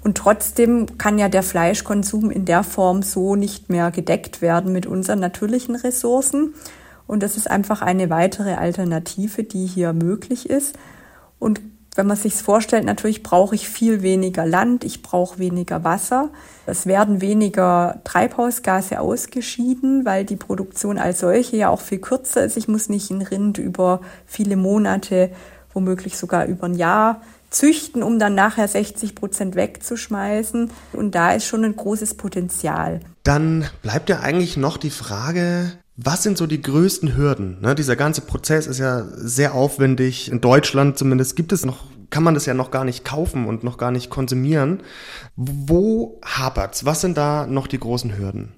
Und 0.03 0.17
trotzdem 0.17 0.97
kann 0.97 1.17
ja 1.19 1.29
der 1.29 1.41
Fleischkonsum 1.41 2.29
in 2.29 2.43
der 2.43 2.63
Form 2.63 3.01
so 3.01 3.37
nicht 3.37 3.69
mehr 3.69 3.91
gedeckt 3.91 4.41
werden 4.41 4.73
mit 4.73 4.85
unseren 4.85 5.19
natürlichen 5.19 5.75
Ressourcen. 5.75 6.53
Und 7.07 7.23
das 7.23 7.37
ist 7.37 7.49
einfach 7.49 7.81
eine 7.81 8.09
weitere 8.09 8.55
Alternative, 8.55 9.45
die 9.45 9.65
hier 9.65 9.93
möglich 9.93 10.49
ist. 10.49 10.75
Und 11.39 11.61
wenn 11.97 12.07
man 12.07 12.17
sich 12.17 12.35
vorstellt, 12.35 12.85
natürlich 12.85 13.23
brauche 13.23 13.55
ich 13.55 13.67
viel 13.67 14.01
weniger 14.01 14.45
Land, 14.45 14.83
ich 14.83 15.01
brauche 15.01 15.39
weniger 15.39 15.83
Wasser. 15.83 16.29
Es 16.65 16.85
werden 16.85 17.21
weniger 17.21 18.01
Treibhausgase 18.03 18.99
ausgeschieden, 18.99 20.05
weil 20.05 20.23
die 20.23 20.35
Produktion 20.35 20.99
als 20.99 21.19
solche 21.19 21.57
ja 21.57 21.69
auch 21.69 21.81
viel 21.81 21.99
kürzer 21.99 22.43
ist. 22.43 22.55
Ich 22.55 22.67
muss 22.67 22.89
nicht 22.89 23.09
ein 23.09 23.21
Rind 23.21 23.57
über 23.57 24.01
viele 24.25 24.55
Monate, 24.55 25.31
womöglich 25.73 26.17
sogar 26.17 26.45
über 26.45 26.67
ein 26.67 26.75
Jahr 26.75 27.21
züchten, 27.49 28.03
um 28.03 28.19
dann 28.19 28.35
nachher 28.35 28.67
60 28.67 29.15
Prozent 29.15 29.55
wegzuschmeißen. 29.55 30.69
Und 30.93 31.15
da 31.15 31.31
ist 31.31 31.45
schon 31.45 31.63
ein 31.63 31.75
großes 31.75 32.15
Potenzial. 32.15 32.99
Dann 33.23 33.65
bleibt 33.81 34.09
ja 34.09 34.19
eigentlich 34.19 34.57
noch 34.57 34.77
die 34.77 34.89
Frage, 34.89 35.71
was 35.97 36.21
sind 36.21 36.37
so 36.37 36.45
die 36.45 36.61
größten 36.61 37.17
Hürden? 37.17 37.59
Ne, 37.59 37.73
dieser 37.73 37.95
ganze 37.95 38.21
Prozess 38.21 38.67
ist 38.67 38.77
ja 38.77 39.03
sehr 39.15 39.55
aufwendig. 39.55 40.31
In 40.31 40.41
Deutschland 40.41 40.97
zumindest 40.97 41.35
gibt 41.35 41.51
es 41.51 41.65
noch, 41.65 41.85
kann 42.11 42.23
man 42.23 42.35
das 42.35 42.45
ja 42.45 42.53
noch 42.53 42.69
gar 42.69 42.85
nicht 42.85 43.03
kaufen 43.03 43.47
und 43.47 43.63
noch 43.63 43.79
gar 43.79 43.89
nicht 43.89 44.11
konsumieren. 44.11 44.83
Wo 45.35 46.21
hapert's? 46.23 46.85
Was 46.85 47.01
sind 47.01 47.17
da 47.17 47.47
noch 47.47 47.65
die 47.65 47.79
großen 47.79 48.15
Hürden? 48.15 48.53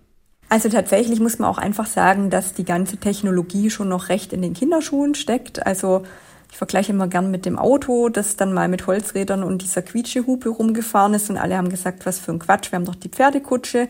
Also 0.49 0.67
tatsächlich 0.67 1.21
muss 1.21 1.39
man 1.39 1.49
auch 1.49 1.57
einfach 1.59 1.85
sagen, 1.85 2.29
dass 2.29 2.55
die 2.55 2.65
ganze 2.65 2.97
Technologie 2.97 3.69
schon 3.69 3.87
noch 3.87 4.09
recht 4.09 4.33
in 4.33 4.41
den 4.41 4.53
Kinderschuhen 4.53 5.15
steckt. 5.15 5.65
Also 5.65 6.03
ich 6.51 6.57
vergleiche 6.57 6.91
immer 6.91 7.07
gern 7.07 7.31
mit 7.31 7.45
dem 7.45 7.57
Auto, 7.57 8.09
das 8.09 8.35
dann 8.35 8.51
mal 8.51 8.67
mit 8.67 8.85
Holzrädern 8.85 9.43
und 9.43 9.61
dieser 9.61 9.81
Quietschehupe 9.81 10.49
rumgefahren 10.49 11.13
ist 11.13 11.29
und 11.29 11.37
alle 11.37 11.55
haben 11.55 11.69
gesagt, 11.69 12.05
was 12.05 12.19
für 12.19 12.31
ein 12.31 12.39
Quatsch, 12.39 12.71
wir 12.71 12.77
haben 12.77 12.85
doch 12.85 12.95
die 12.95 13.09
Pferdekutsche. 13.09 13.87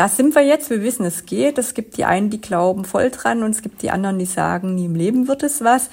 Da 0.00 0.08
sind 0.08 0.34
wir 0.34 0.40
jetzt, 0.40 0.70
wir 0.70 0.82
wissen, 0.82 1.04
es 1.04 1.26
geht. 1.26 1.58
Es 1.58 1.74
gibt 1.74 1.98
die 1.98 2.06
einen, 2.06 2.30
die 2.30 2.40
glauben 2.40 2.86
voll 2.86 3.10
dran 3.10 3.42
und 3.42 3.50
es 3.50 3.60
gibt 3.60 3.82
die 3.82 3.90
anderen, 3.90 4.18
die 4.18 4.24
sagen, 4.24 4.74
nie 4.74 4.86
im 4.86 4.94
Leben 4.94 5.28
wird 5.28 5.42
es 5.42 5.62
was. 5.62 5.90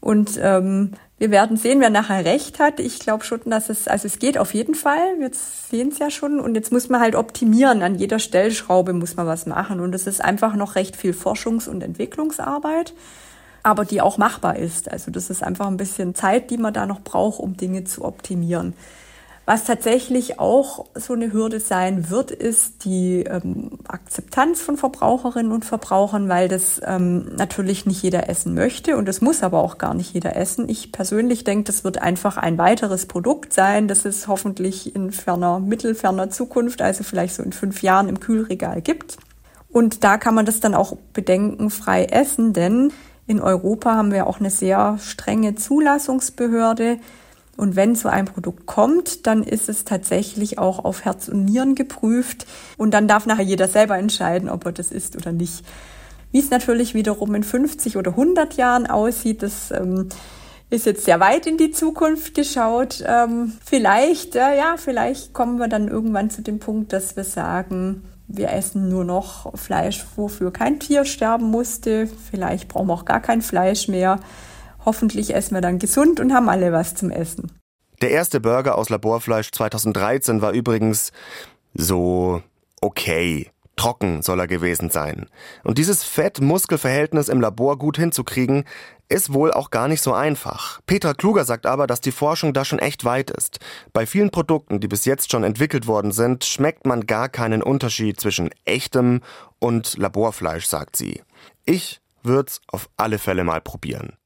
Und 0.00 0.38
ähm, 0.40 0.92
wir 1.18 1.32
werden 1.32 1.56
sehen, 1.56 1.80
wer 1.80 1.90
nachher 1.90 2.24
recht 2.24 2.60
hat. 2.60 2.78
Ich 2.78 3.00
glaube 3.00 3.24
schon, 3.24 3.40
dass 3.46 3.70
es, 3.70 3.88
also 3.88 4.06
es 4.06 4.20
geht 4.20 4.38
auf 4.38 4.54
jeden 4.54 4.76
Fall. 4.76 5.18
Wir 5.18 5.32
sehen 5.32 5.88
es 5.88 5.98
ja 5.98 6.12
schon. 6.12 6.38
Und 6.38 6.54
jetzt 6.54 6.70
muss 6.70 6.88
man 6.88 7.00
halt 7.00 7.16
optimieren. 7.16 7.82
An 7.82 7.96
jeder 7.96 8.20
Stellschraube 8.20 8.92
muss 8.92 9.16
man 9.16 9.26
was 9.26 9.46
machen. 9.46 9.80
Und 9.80 9.96
es 9.96 10.06
ist 10.06 10.22
einfach 10.22 10.54
noch 10.54 10.76
recht 10.76 10.94
viel 10.94 11.10
Forschungs- 11.12 11.68
und 11.68 11.82
Entwicklungsarbeit, 11.82 12.94
aber 13.64 13.84
die 13.84 14.00
auch 14.00 14.16
machbar 14.16 14.60
ist. 14.60 14.88
Also 14.92 15.10
das 15.10 15.28
ist 15.28 15.42
einfach 15.42 15.66
ein 15.66 15.76
bisschen 15.76 16.14
Zeit, 16.14 16.52
die 16.52 16.56
man 16.56 16.72
da 16.72 16.86
noch 16.86 17.00
braucht, 17.00 17.40
um 17.40 17.56
Dinge 17.56 17.82
zu 17.82 18.04
optimieren. 18.04 18.74
Was 19.46 19.64
tatsächlich 19.64 20.40
auch 20.40 20.86
so 20.94 21.12
eine 21.12 21.30
Hürde 21.30 21.60
sein 21.60 22.08
wird, 22.08 22.30
ist 22.30 22.86
die 22.86 23.24
ähm, 23.24 23.78
Akzeptanz 23.86 24.62
von 24.62 24.78
Verbraucherinnen 24.78 25.52
und 25.52 25.66
Verbrauchern, 25.66 26.30
weil 26.30 26.48
das 26.48 26.80
ähm, 26.82 27.26
natürlich 27.36 27.84
nicht 27.84 28.02
jeder 28.02 28.30
essen 28.30 28.54
möchte 28.54 28.96
und 28.96 29.06
das 29.06 29.20
muss 29.20 29.42
aber 29.42 29.62
auch 29.62 29.76
gar 29.76 29.92
nicht 29.92 30.14
jeder 30.14 30.34
essen. 30.34 30.66
Ich 30.70 30.92
persönlich 30.92 31.44
denke, 31.44 31.64
das 31.64 31.84
wird 31.84 32.00
einfach 32.00 32.38
ein 32.38 32.56
weiteres 32.56 33.04
Produkt 33.04 33.52
sein, 33.52 33.86
das 33.86 34.06
es 34.06 34.28
hoffentlich 34.28 34.96
in 34.96 35.12
ferner, 35.12 35.60
mittelferner 35.60 36.30
Zukunft, 36.30 36.80
also 36.80 37.04
vielleicht 37.04 37.34
so 37.34 37.42
in 37.42 37.52
fünf 37.52 37.82
Jahren 37.82 38.08
im 38.08 38.20
Kühlregal 38.20 38.80
gibt. 38.80 39.18
Und 39.70 40.04
da 40.04 40.16
kann 40.16 40.34
man 40.34 40.46
das 40.46 40.60
dann 40.60 40.74
auch 40.74 40.96
bedenkenfrei 41.12 42.06
essen, 42.06 42.54
denn 42.54 42.92
in 43.26 43.40
Europa 43.40 43.94
haben 43.94 44.12
wir 44.12 44.26
auch 44.26 44.40
eine 44.40 44.50
sehr 44.50 44.98
strenge 45.00 45.54
Zulassungsbehörde, 45.54 46.98
und 47.56 47.76
wenn 47.76 47.94
so 47.94 48.08
ein 48.08 48.24
Produkt 48.24 48.66
kommt, 48.66 49.26
dann 49.26 49.42
ist 49.42 49.68
es 49.68 49.84
tatsächlich 49.84 50.58
auch 50.58 50.84
auf 50.84 51.04
Herz 51.04 51.28
und 51.28 51.44
Nieren 51.44 51.74
geprüft. 51.74 52.46
Und 52.76 52.92
dann 52.92 53.06
darf 53.06 53.26
nachher 53.26 53.44
jeder 53.44 53.68
selber 53.68 53.96
entscheiden, 53.96 54.48
ob 54.48 54.66
er 54.66 54.72
das 54.72 54.90
isst 54.90 55.16
oder 55.16 55.32
nicht. 55.32 55.64
Wie 56.32 56.40
es 56.40 56.50
natürlich 56.50 56.94
wiederum 56.94 57.34
in 57.36 57.44
50 57.44 57.96
oder 57.96 58.12
100 58.12 58.54
Jahren 58.54 58.88
aussieht, 58.88 59.42
das 59.42 59.70
ähm, 59.70 60.08
ist 60.68 60.86
jetzt 60.86 61.04
sehr 61.04 61.20
weit 61.20 61.46
in 61.46 61.58
die 61.58 61.70
Zukunft 61.70 62.34
geschaut. 62.34 63.04
Ähm, 63.06 63.52
vielleicht, 63.64 64.34
äh, 64.34 64.56
ja, 64.56 64.74
vielleicht 64.76 65.32
kommen 65.32 65.58
wir 65.58 65.68
dann 65.68 65.86
irgendwann 65.86 66.30
zu 66.30 66.42
dem 66.42 66.58
Punkt, 66.58 66.92
dass 66.92 67.14
wir 67.14 67.22
sagen, 67.22 68.02
wir 68.26 68.50
essen 68.50 68.88
nur 68.88 69.04
noch 69.04 69.56
Fleisch, 69.56 70.04
wofür 70.16 70.52
kein 70.52 70.80
Tier 70.80 71.04
sterben 71.04 71.50
musste. 71.50 72.08
Vielleicht 72.30 72.68
brauchen 72.68 72.88
wir 72.88 72.94
auch 72.94 73.04
gar 73.04 73.20
kein 73.20 73.42
Fleisch 73.42 73.86
mehr. 73.86 74.18
Hoffentlich 74.84 75.34
essen 75.34 75.54
wir 75.54 75.60
dann 75.60 75.78
gesund 75.78 76.20
und 76.20 76.32
haben 76.32 76.48
alle 76.48 76.72
was 76.72 76.94
zum 76.94 77.10
Essen. 77.10 77.52
Der 78.02 78.10
erste 78.10 78.40
Burger 78.40 78.76
aus 78.76 78.90
Laborfleisch 78.90 79.50
2013 79.52 80.42
war 80.42 80.52
übrigens 80.52 81.12
so 81.74 82.42
okay. 82.80 83.50
Trocken 83.76 84.22
soll 84.22 84.38
er 84.38 84.46
gewesen 84.46 84.88
sein. 84.88 85.26
Und 85.64 85.78
dieses 85.78 86.04
Fett-Muskel-Verhältnis 86.04 87.28
im 87.28 87.40
Labor 87.40 87.76
gut 87.76 87.96
hinzukriegen, 87.96 88.64
ist 89.08 89.32
wohl 89.32 89.52
auch 89.52 89.70
gar 89.70 89.88
nicht 89.88 90.00
so 90.00 90.12
einfach. 90.12 90.80
Petra 90.86 91.12
Kluger 91.12 91.44
sagt 91.44 91.66
aber, 91.66 91.86
dass 91.86 92.00
die 92.00 92.12
Forschung 92.12 92.52
da 92.52 92.64
schon 92.64 92.78
echt 92.78 93.04
weit 93.04 93.30
ist. 93.30 93.58
Bei 93.92 94.06
vielen 94.06 94.30
Produkten, 94.30 94.80
die 94.80 94.88
bis 94.88 95.04
jetzt 95.04 95.30
schon 95.30 95.44
entwickelt 95.44 95.86
worden 95.86 96.12
sind, 96.12 96.44
schmeckt 96.44 96.86
man 96.86 97.06
gar 97.06 97.28
keinen 97.28 97.62
Unterschied 97.62 98.20
zwischen 98.20 98.50
echtem 98.64 99.20
und 99.58 99.98
Laborfleisch, 99.98 100.66
sagt 100.66 100.96
sie. 100.96 101.22
Ich 101.64 102.00
würd's 102.22 102.60
auf 102.68 102.88
alle 102.96 103.18
Fälle 103.18 103.44
mal 103.44 103.60
probieren. 103.60 104.16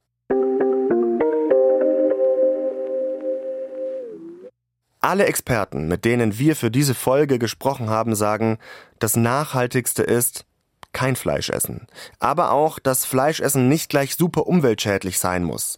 Alle 5.01 5.25
Experten, 5.25 5.87
mit 5.87 6.03
denen 6.03 6.37
wir 6.37 6.55
für 6.55 6.69
diese 6.69 6.93
Folge 6.93 7.39
gesprochen 7.39 7.89
haben, 7.89 8.15
sagen, 8.15 8.57
das 8.99 9.15
Nachhaltigste 9.15 10.03
ist, 10.03 10.45
kein 10.91 11.15
Fleisch 11.15 11.49
essen. 11.49 11.87
Aber 12.19 12.51
auch, 12.51 12.79
dass 12.79 13.05
Fleischessen 13.05 13.69
nicht 13.69 13.89
gleich 13.89 14.15
super 14.15 14.47
umweltschädlich 14.47 15.19
sein 15.19 15.43
muss. 15.43 15.77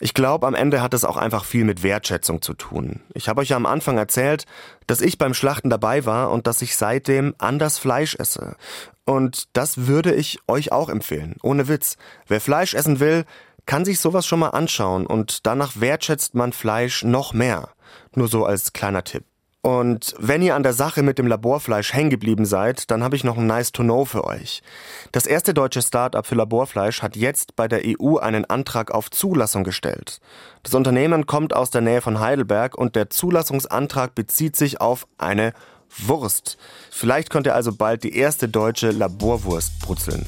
Ich 0.00 0.14
glaube, 0.14 0.46
am 0.46 0.54
Ende 0.54 0.82
hat 0.82 0.92
es 0.94 1.04
auch 1.04 1.16
einfach 1.16 1.44
viel 1.44 1.64
mit 1.64 1.82
Wertschätzung 1.82 2.42
zu 2.42 2.54
tun. 2.54 3.00
Ich 3.14 3.28
habe 3.28 3.40
euch 3.40 3.48
ja 3.48 3.56
am 3.56 3.66
Anfang 3.66 3.96
erzählt, 3.96 4.44
dass 4.86 5.00
ich 5.00 5.18
beim 5.18 5.34
Schlachten 5.34 5.70
dabei 5.70 6.04
war 6.04 6.30
und 6.30 6.46
dass 6.46 6.62
ich 6.62 6.76
seitdem 6.76 7.34
anders 7.38 7.78
Fleisch 7.78 8.14
esse. 8.16 8.56
Und 9.04 9.48
das 9.52 9.86
würde 9.86 10.14
ich 10.14 10.38
euch 10.46 10.72
auch 10.72 10.88
empfehlen. 10.88 11.36
Ohne 11.42 11.68
Witz. 11.68 11.96
Wer 12.26 12.40
Fleisch 12.40 12.74
essen 12.74 13.00
will, 13.00 13.24
kann 13.66 13.84
sich 13.84 14.00
sowas 14.00 14.26
schon 14.26 14.40
mal 14.40 14.50
anschauen 14.50 15.06
und 15.06 15.46
danach 15.46 15.80
wertschätzt 15.80 16.34
man 16.34 16.52
Fleisch 16.52 17.02
noch 17.02 17.32
mehr. 17.32 17.70
Nur 18.14 18.28
so 18.28 18.44
als 18.44 18.72
kleiner 18.72 19.04
Tipp. 19.04 19.24
Und 19.64 20.14
wenn 20.18 20.42
ihr 20.42 20.56
an 20.56 20.62
der 20.62 20.74
Sache 20.74 21.02
mit 21.02 21.18
dem 21.18 21.26
Laborfleisch 21.26 21.94
hängen 21.94 22.10
geblieben 22.10 22.44
seid, 22.44 22.90
dann 22.90 23.02
habe 23.02 23.16
ich 23.16 23.24
noch 23.24 23.38
ein 23.38 23.46
Nice 23.46 23.72
to 23.72 23.82
Know 23.82 24.04
für 24.04 24.24
euch. 24.24 24.62
Das 25.10 25.26
erste 25.26 25.54
deutsche 25.54 25.80
Start-up 25.80 26.26
für 26.26 26.34
Laborfleisch 26.34 27.00
hat 27.00 27.16
jetzt 27.16 27.56
bei 27.56 27.66
der 27.66 27.80
EU 27.82 28.18
einen 28.18 28.44
Antrag 28.44 28.90
auf 28.90 29.10
Zulassung 29.10 29.64
gestellt. 29.64 30.20
Das 30.62 30.74
Unternehmen 30.74 31.24
kommt 31.24 31.56
aus 31.56 31.70
der 31.70 31.80
Nähe 31.80 32.02
von 32.02 32.20
Heidelberg 32.20 32.76
und 32.76 32.94
der 32.94 33.08
Zulassungsantrag 33.08 34.14
bezieht 34.14 34.54
sich 34.54 34.82
auf 34.82 35.06
eine 35.16 35.54
Wurst. 35.96 36.58
Vielleicht 36.90 37.30
könnt 37.30 37.46
ihr 37.46 37.54
also 37.54 37.74
bald 37.74 38.04
die 38.04 38.14
erste 38.18 38.50
deutsche 38.50 38.90
Laborwurst 38.90 39.80
brutzeln. 39.80 40.26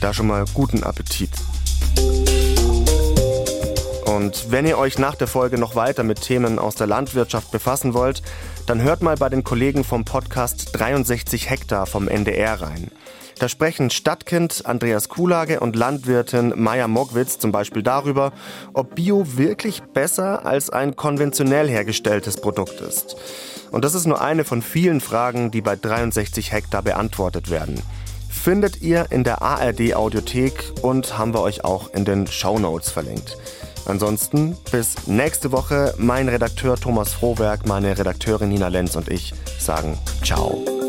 Da 0.00 0.14
schon 0.14 0.26
mal 0.26 0.46
guten 0.54 0.84
Appetit. 0.84 1.32
Und 4.10 4.50
wenn 4.50 4.66
ihr 4.66 4.76
euch 4.76 4.98
nach 4.98 5.14
der 5.14 5.28
Folge 5.28 5.56
noch 5.56 5.76
weiter 5.76 6.02
mit 6.02 6.20
Themen 6.20 6.58
aus 6.58 6.74
der 6.74 6.88
Landwirtschaft 6.88 7.52
befassen 7.52 7.94
wollt, 7.94 8.22
dann 8.66 8.82
hört 8.82 9.02
mal 9.02 9.14
bei 9.14 9.28
den 9.28 9.44
Kollegen 9.44 9.84
vom 9.84 10.04
Podcast 10.04 10.70
63 10.72 11.48
Hektar 11.48 11.86
vom 11.86 12.08
NDR 12.08 12.60
rein. 12.60 12.90
Da 13.38 13.48
sprechen 13.48 13.88
Stadtkind 13.88 14.66
Andreas 14.66 15.08
Kuhlage 15.08 15.60
und 15.60 15.76
Landwirtin 15.76 16.52
Maya 16.56 16.88
Mogwitz 16.88 17.38
zum 17.38 17.52
Beispiel 17.52 17.84
darüber, 17.84 18.32
ob 18.72 18.96
Bio 18.96 19.24
wirklich 19.36 19.80
besser 19.80 20.44
als 20.44 20.70
ein 20.70 20.96
konventionell 20.96 21.68
hergestelltes 21.68 22.36
Produkt 22.36 22.80
ist. 22.80 23.14
Und 23.70 23.84
das 23.84 23.94
ist 23.94 24.06
nur 24.06 24.20
eine 24.20 24.42
von 24.42 24.60
vielen 24.60 25.00
Fragen, 25.00 25.52
die 25.52 25.60
bei 25.60 25.76
63 25.76 26.50
Hektar 26.50 26.82
beantwortet 26.82 27.48
werden. 27.48 27.80
Findet 28.28 28.82
ihr 28.82 29.06
in 29.10 29.22
der 29.22 29.40
ARD 29.40 29.94
Audiothek 29.94 30.72
und 30.82 31.16
haben 31.16 31.32
wir 31.32 31.42
euch 31.42 31.64
auch 31.64 31.94
in 31.94 32.04
den 32.04 32.26
Show 32.26 32.58
Notes 32.58 32.90
verlinkt. 32.90 33.36
Ansonsten 33.86 34.56
bis 34.70 35.06
nächste 35.06 35.52
Woche. 35.52 35.94
Mein 35.98 36.28
Redakteur 36.28 36.76
Thomas 36.76 37.12
Frohwerk, 37.12 37.66
meine 37.66 37.98
Redakteurin 37.98 38.48
Nina 38.48 38.68
Lenz 38.68 38.96
und 38.96 39.08
ich 39.08 39.34
sagen 39.58 39.98
Ciao. 40.22 40.79